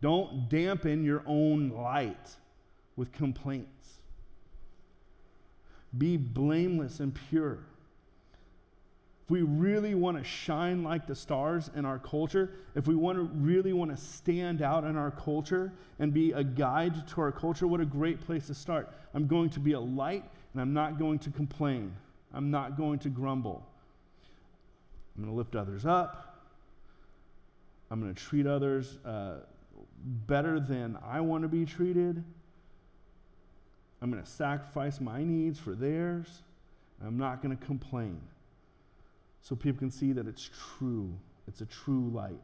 Don't 0.00 0.48
dampen 0.48 1.04
your 1.04 1.22
own 1.26 1.70
light 1.70 2.36
with 2.96 3.12
complaints. 3.12 4.00
Be 5.96 6.16
blameless 6.16 7.00
and 7.00 7.14
pure. 7.28 7.60
If 9.24 9.30
we 9.30 9.42
really 9.42 9.94
want 9.94 10.18
to 10.18 10.22
shine 10.22 10.84
like 10.84 11.06
the 11.06 11.14
stars 11.14 11.70
in 11.74 11.84
our 11.84 11.98
culture, 11.98 12.50
if 12.76 12.86
we 12.86 12.94
want 12.94 13.18
to 13.18 13.24
really 13.24 13.72
want 13.72 13.90
to 13.90 13.96
stand 13.96 14.62
out 14.62 14.84
in 14.84 14.96
our 14.96 15.10
culture 15.10 15.72
and 15.98 16.14
be 16.14 16.30
a 16.30 16.44
guide 16.44 17.08
to 17.08 17.20
our 17.22 17.32
culture, 17.32 17.66
what 17.66 17.80
a 17.80 17.86
great 17.86 18.20
place 18.20 18.46
to 18.46 18.54
start. 18.54 18.92
I'm 19.14 19.26
going 19.26 19.50
to 19.50 19.60
be 19.60 19.72
a 19.72 19.80
light 19.80 20.24
and 20.52 20.62
I'm 20.62 20.72
not 20.72 20.98
going 20.98 21.18
to 21.20 21.30
complain. 21.30 21.92
I'm 22.36 22.50
not 22.50 22.76
going 22.76 22.98
to 23.00 23.08
grumble. 23.08 23.66
I'm 25.16 25.24
going 25.24 25.32
to 25.32 25.38
lift 25.38 25.56
others 25.56 25.86
up. 25.86 26.36
I'm 27.90 27.98
going 27.98 28.14
to 28.14 28.20
treat 28.20 28.46
others 28.46 28.98
uh, 29.06 29.36
better 30.26 30.60
than 30.60 30.98
I 31.02 31.22
want 31.22 31.42
to 31.42 31.48
be 31.48 31.64
treated. 31.64 32.22
I'm 34.02 34.10
going 34.10 34.22
to 34.22 34.28
sacrifice 34.28 35.00
my 35.00 35.24
needs 35.24 35.58
for 35.58 35.74
theirs. 35.74 36.42
I'm 37.02 37.16
not 37.16 37.40
going 37.40 37.56
to 37.56 37.64
complain. 37.64 38.20
So 39.40 39.56
people 39.56 39.78
can 39.78 39.90
see 39.90 40.12
that 40.12 40.26
it's 40.26 40.50
true. 40.78 41.14
It's 41.48 41.62
a 41.62 41.66
true 41.66 42.10
light. 42.12 42.40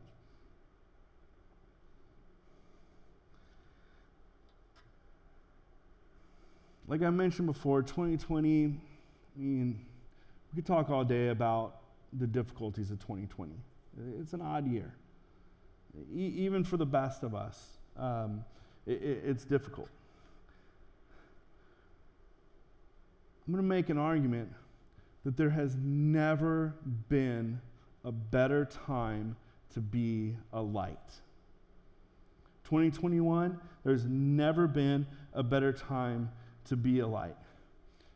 Like 6.89 7.03
I 7.03 7.11
mentioned 7.11 7.47
before, 7.47 7.83
2020, 7.83 8.81
I 9.37 9.41
mean, 9.41 9.79
we 10.53 10.57
could 10.57 10.67
talk 10.67 10.91
all 10.91 11.05
day 11.05 11.29
about 11.29 11.77
the 12.13 12.27
difficulties 12.27 12.91
of 12.91 12.99
2020. 13.01 13.53
It's 14.21 14.33
an 14.33 14.43
odd 14.43 14.71
year. 14.71 14.93
E- 16.15 16.33
even 16.37 16.65
for 16.65 16.77
the 16.77 16.87
best 16.87 17.23
of 17.23 17.35
us, 17.35 17.79
um, 17.97 18.45
it, 18.87 19.03
it, 19.03 19.23
it's 19.25 19.45
difficult. 19.45 19.89
I'm 23.47 23.53
going 23.53 23.63
to 23.63 23.69
make 23.69 23.89
an 23.89 23.99
argument 23.99 24.53
that 25.25 25.37
there 25.37 25.51
has 25.51 25.77
never 25.83 26.75
been 27.09 27.61
a 28.05 28.13
better 28.13 28.65
time 28.65 29.37
to 29.75 29.81
be 29.81 30.37
a 30.53 30.61
light. 30.61 30.99
2021, 32.65 33.59
there's 33.85 34.05
never 34.05 34.67
been 34.67 35.07
a 35.35 35.43
better 35.43 35.73
time 35.73 36.31
to 36.67 36.77
be 36.77 37.01
a 37.01 37.07
light. 37.07 37.37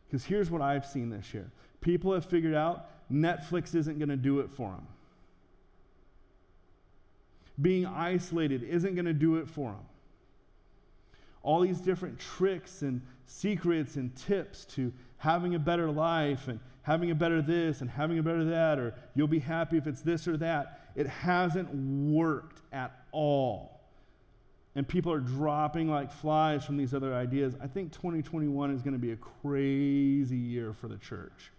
Because 0.07 0.25
here's 0.25 0.49
what 0.49 0.61
I've 0.61 0.85
seen 0.85 1.09
this 1.09 1.33
year 1.33 1.51
people 1.81 2.13
have 2.13 2.25
figured 2.25 2.53
out 2.53 2.89
Netflix 3.11 3.75
isn't 3.75 3.99
going 3.99 4.09
to 4.09 4.17
do 4.17 4.39
it 4.39 4.49
for 4.51 4.71
them. 4.71 4.87
Being 7.61 7.85
isolated 7.85 8.63
isn't 8.63 8.95
going 8.95 9.05
to 9.05 9.13
do 9.13 9.37
it 9.37 9.47
for 9.49 9.71
them. 9.71 9.85
All 11.41 11.61
these 11.61 11.79
different 11.79 12.19
tricks 12.19 12.81
and 12.81 13.01
secrets 13.25 13.95
and 13.95 14.15
tips 14.15 14.65
to 14.65 14.93
having 15.17 15.55
a 15.55 15.59
better 15.59 15.89
life 15.89 16.47
and 16.47 16.59
having 16.83 17.11
a 17.11 17.15
better 17.15 17.41
this 17.41 17.81
and 17.81 17.89
having 17.89 18.19
a 18.19 18.23
better 18.23 18.45
that, 18.45 18.79
or 18.79 18.93
you'll 19.15 19.27
be 19.27 19.39
happy 19.39 19.77
if 19.77 19.87
it's 19.87 20.01
this 20.01 20.27
or 20.27 20.37
that, 20.37 20.91
it 20.95 21.07
hasn't 21.07 21.73
worked 21.73 22.61
at 22.71 23.05
all. 23.11 23.76
And 24.77 24.87
people 24.87 25.11
are 25.11 25.19
dropping 25.19 25.89
like 25.89 26.13
flies 26.13 26.63
from 26.63 26.77
these 26.77 26.93
other 26.93 27.13
ideas. 27.13 27.55
I 27.61 27.67
think 27.67 27.91
2021 27.91 28.71
is 28.71 28.81
going 28.81 28.93
to 28.93 28.99
be 28.99 29.11
a 29.11 29.17
crazy 29.17 30.37
year 30.37 30.71
for 30.71 30.87
the 30.87 30.97
church 30.97 31.51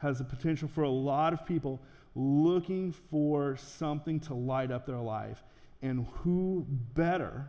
has 0.00 0.18
the 0.18 0.24
potential 0.24 0.68
for 0.68 0.82
a 0.82 0.90
lot 0.90 1.32
of 1.32 1.46
people 1.46 1.78
looking 2.14 2.92
for 3.10 3.56
something 3.56 4.18
to 4.18 4.34
light 4.34 4.70
up 4.70 4.86
their 4.86 4.98
life. 4.98 5.42
And 5.82 6.06
who 6.22 6.66
better 6.94 7.48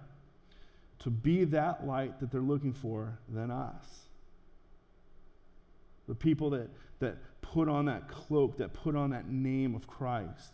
to 0.99 1.09
be 1.09 1.45
that 1.45 1.87
light 1.87 2.19
that 2.19 2.29
they're 2.29 2.41
looking 2.41 2.73
for 2.73 3.17
than 3.29 3.51
us? 3.51 4.07
The 6.07 6.15
people 6.15 6.49
that, 6.51 6.69
that 6.99 7.17
put 7.41 7.69
on 7.69 7.85
that 7.85 8.09
cloak, 8.09 8.57
that 8.57 8.73
put 8.73 8.95
on 8.95 9.11
that 9.11 9.29
name 9.29 9.73
of 9.73 9.87
Christ. 9.87 10.51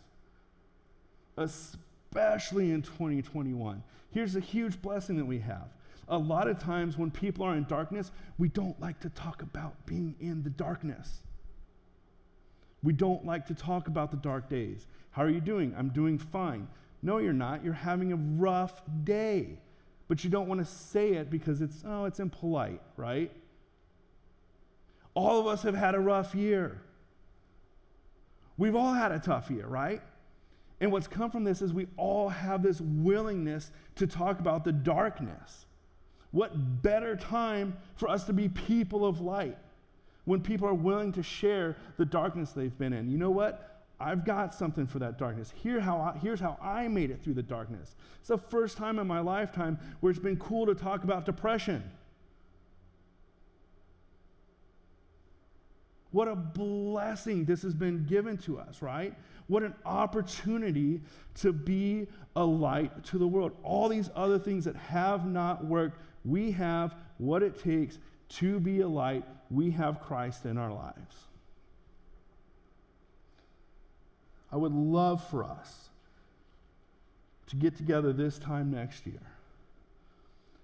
Especially 1.36 2.70
in 2.70 2.82
2021. 2.82 3.82
Here's 4.10 4.36
a 4.36 4.40
huge 4.40 4.80
blessing 4.80 5.16
that 5.16 5.24
we 5.24 5.38
have. 5.40 5.68
A 6.08 6.16
lot 6.16 6.48
of 6.48 6.58
times 6.58 6.96
when 6.96 7.10
people 7.10 7.44
are 7.44 7.54
in 7.54 7.64
darkness, 7.64 8.10
we 8.38 8.48
don't 8.48 8.80
like 8.80 8.98
to 9.00 9.10
talk 9.10 9.42
about 9.42 9.74
being 9.84 10.14
in 10.20 10.42
the 10.42 10.50
darkness. 10.50 11.20
We 12.82 12.92
don't 12.92 13.26
like 13.26 13.46
to 13.46 13.54
talk 13.54 13.88
about 13.88 14.10
the 14.10 14.16
dark 14.16 14.48
days. 14.48 14.86
How 15.10 15.22
are 15.22 15.30
you 15.30 15.40
doing? 15.40 15.74
I'm 15.76 15.90
doing 15.90 16.16
fine. 16.16 16.68
No, 17.02 17.18
you're 17.18 17.32
not. 17.32 17.64
You're 17.64 17.74
having 17.74 18.12
a 18.12 18.16
rough 18.16 18.80
day. 19.04 19.58
But 20.06 20.24
you 20.24 20.30
don't 20.30 20.48
want 20.48 20.60
to 20.60 20.66
say 20.66 21.12
it 21.14 21.30
because 21.30 21.60
it's, 21.60 21.82
oh, 21.86 22.06
it's 22.06 22.20
impolite, 22.20 22.80
right? 22.96 23.30
All 25.14 25.38
of 25.38 25.46
us 25.46 25.62
have 25.62 25.74
had 25.74 25.94
a 25.94 26.00
rough 26.00 26.34
year. 26.34 26.80
We've 28.56 28.74
all 28.74 28.94
had 28.94 29.12
a 29.12 29.18
tough 29.18 29.50
year, 29.50 29.66
right? 29.66 30.00
And 30.80 30.92
what's 30.92 31.08
come 31.08 31.30
from 31.30 31.44
this 31.44 31.60
is 31.60 31.72
we 31.72 31.88
all 31.96 32.28
have 32.28 32.62
this 32.62 32.80
willingness 32.80 33.72
to 33.96 34.06
talk 34.06 34.38
about 34.38 34.64
the 34.64 34.72
darkness. 34.72 35.66
What 36.30 36.82
better 36.82 37.16
time 37.16 37.76
for 37.96 38.08
us 38.08 38.24
to 38.24 38.32
be 38.32 38.48
people 38.48 39.04
of 39.04 39.20
light? 39.20 39.58
when 40.28 40.42
people 40.42 40.68
are 40.68 40.74
willing 40.74 41.10
to 41.10 41.22
share 41.22 41.74
the 41.96 42.04
darkness 42.04 42.50
they've 42.50 42.76
been 42.76 42.92
in. 42.92 43.10
You 43.10 43.16
know 43.16 43.30
what? 43.30 43.86
I've 43.98 44.26
got 44.26 44.54
something 44.54 44.86
for 44.86 44.98
that 44.98 45.18
darkness. 45.18 45.52
Here 45.56 45.80
how 45.80 45.98
I, 45.98 46.18
here's 46.18 46.38
how 46.38 46.58
I 46.62 46.86
made 46.86 47.10
it 47.10 47.22
through 47.24 47.34
the 47.34 47.42
darkness. 47.42 47.96
It's 48.20 48.28
the 48.28 48.36
first 48.36 48.76
time 48.76 48.98
in 48.98 49.06
my 49.06 49.20
lifetime 49.20 49.78
where 50.00 50.10
it's 50.10 50.20
been 50.20 50.36
cool 50.36 50.66
to 50.66 50.74
talk 50.74 51.02
about 51.02 51.24
depression. 51.24 51.82
What 56.10 56.28
a 56.28 56.36
blessing 56.36 57.46
this 57.46 57.62
has 57.62 57.74
been 57.74 58.04
given 58.04 58.36
to 58.38 58.58
us, 58.58 58.82
right? 58.82 59.14
What 59.48 59.62
an 59.62 59.74
opportunity 59.84 61.00
to 61.36 61.52
be 61.52 62.06
a 62.36 62.44
light 62.44 63.04
to 63.06 63.18
the 63.18 63.26
world. 63.26 63.52
All 63.64 63.88
these 63.88 64.10
other 64.14 64.38
things 64.38 64.64
that 64.66 64.76
have 64.76 65.26
not 65.26 65.64
worked, 65.64 65.98
we 66.24 66.52
have 66.52 66.94
what 67.16 67.42
it 67.42 67.62
takes 67.62 67.98
to 68.28 68.60
be 68.60 68.80
a 68.80 68.88
light. 68.88 69.24
We 69.50 69.70
have 69.70 70.00
Christ 70.00 70.44
in 70.44 70.58
our 70.58 70.72
lives. 70.72 71.16
I 74.52 74.56
would 74.56 74.72
love 74.72 75.26
for 75.28 75.44
us 75.44 75.88
to 77.48 77.56
get 77.56 77.76
together 77.76 78.12
this 78.12 78.38
time 78.38 78.70
next 78.70 79.06
year 79.06 79.20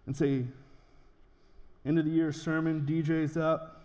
and 0.07 0.17
say, 0.17 0.45
end 1.87 1.99
of 1.99 2.05
the 2.05 2.11
year 2.11 2.33
sermon, 2.33 2.87
DJ's 2.87 3.37
up. 3.37 3.83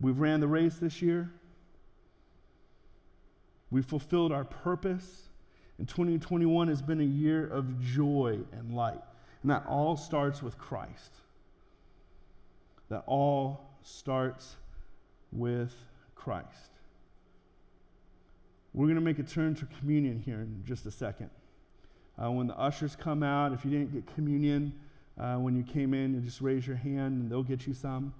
We've 0.00 0.18
ran 0.18 0.40
the 0.40 0.48
race 0.48 0.76
this 0.76 1.00
year. 1.00 1.30
We've 3.72 3.86
fulfilled 3.86 4.30
our 4.32 4.44
purpose. 4.44 5.28
And 5.78 5.88
2021 5.88 6.68
has 6.68 6.82
been 6.82 7.00
a 7.00 7.04
year 7.04 7.44
of 7.46 7.80
joy 7.80 8.40
and 8.52 8.74
light. 8.74 9.00
And 9.40 9.50
that 9.50 9.64
all 9.66 9.96
starts 9.96 10.42
with 10.42 10.58
Christ. 10.58 11.14
That 12.90 13.02
all 13.06 13.70
starts 13.82 14.56
with 15.32 15.74
Christ. 16.14 16.46
We're 18.74 18.86
going 18.86 18.96
to 18.96 19.02
make 19.02 19.18
a 19.18 19.22
turn 19.22 19.54
to 19.56 19.66
communion 19.80 20.18
here 20.18 20.40
in 20.40 20.62
just 20.66 20.84
a 20.84 20.90
second. 20.90 21.30
Uh, 22.22 22.30
when 22.30 22.46
the 22.46 22.58
ushers 22.58 22.94
come 22.94 23.22
out, 23.22 23.52
if 23.52 23.64
you 23.64 23.70
didn't 23.70 23.92
get 23.92 24.14
communion 24.14 24.74
uh, 25.18 25.36
when 25.36 25.56
you 25.56 25.62
came 25.62 25.94
in, 25.94 26.14
you 26.14 26.20
just 26.20 26.42
raise 26.42 26.66
your 26.66 26.76
hand 26.76 27.22
and 27.22 27.30
they'll 27.30 27.42
get 27.42 27.66
you 27.66 27.72
some. 27.72 28.12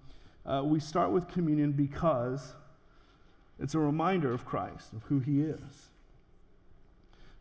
Uh, 0.47 0.63
we 0.65 0.81
start 0.81 1.11
with 1.11 1.29
communion 1.29 1.73
because 1.73 2.55
it's 3.63 3.75
a 3.75 3.79
reminder 3.79 4.33
of 4.33 4.45
Christ, 4.45 4.93
of 4.93 5.05
who 5.05 5.21
he 5.21 5.41
is. 5.41 5.91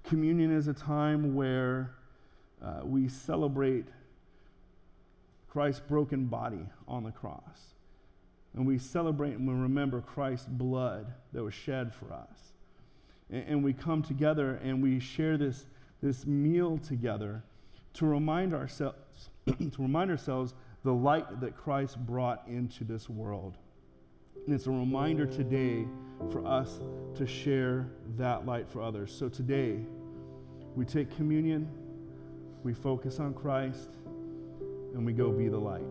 Communion 0.04 0.56
is 0.56 0.68
a 0.68 0.74
time 0.74 1.36
where 1.36 1.96
uh, 2.64 2.82
we 2.84 3.08
celebrate 3.08 3.88
Christ's 5.50 5.82
broken 5.82 6.26
body 6.26 6.70
on 6.88 7.04
the 7.04 7.12
cross. 7.12 7.74
And 8.54 8.68
we 8.68 8.78
celebrate 8.78 9.34
and 9.34 9.48
we 9.48 9.54
remember 9.54 10.02
Christ's 10.02 10.48
blood 10.48 11.14
that 11.34 11.44
was 11.44 11.54
shed 11.54 11.94
for 11.94 12.14
us. 12.14 12.54
And, 13.30 13.46
and 13.48 13.64
we 13.64 13.74
come 13.74 14.04
together 14.04 14.60
and 14.64 14.84
we 14.84 15.00
share 15.00 15.38
this, 15.38 15.66
this 16.04 16.26
meal 16.26 16.78
together 16.78 17.44
to 17.96 18.06
remind 18.06 18.54
ourselves 18.54 19.30
to 19.48 19.72
remind 19.80 20.12
ourselves 20.12 20.54
the 20.84 20.94
light 20.94 21.42
that 21.42 21.58
Christ 21.58 21.98
brought 22.06 22.48
into 22.48 22.84
this 22.84 23.10
world. 23.10 23.58
And 24.46 24.56
it's 24.56 24.68
a 24.68 24.72
reminder 24.72 25.26
today 25.26 25.86
for 26.32 26.46
us 26.46 26.80
to 27.16 27.26
share 27.28 27.88
that 28.18 28.46
light 28.46 28.70
for 28.70 28.82
others. 28.82 29.12
So 29.12 29.30
today, 29.30 29.80
we 30.76 30.86
take 30.86 31.16
communion, 31.16 31.70
we 32.64 32.74
focus 32.74 33.20
on 33.20 33.34
Christ, 33.34 33.90
and 34.94 35.06
we 35.06 35.14
go 35.14 35.32
be 35.32 35.48
the 35.48 35.58
light. 35.58 35.82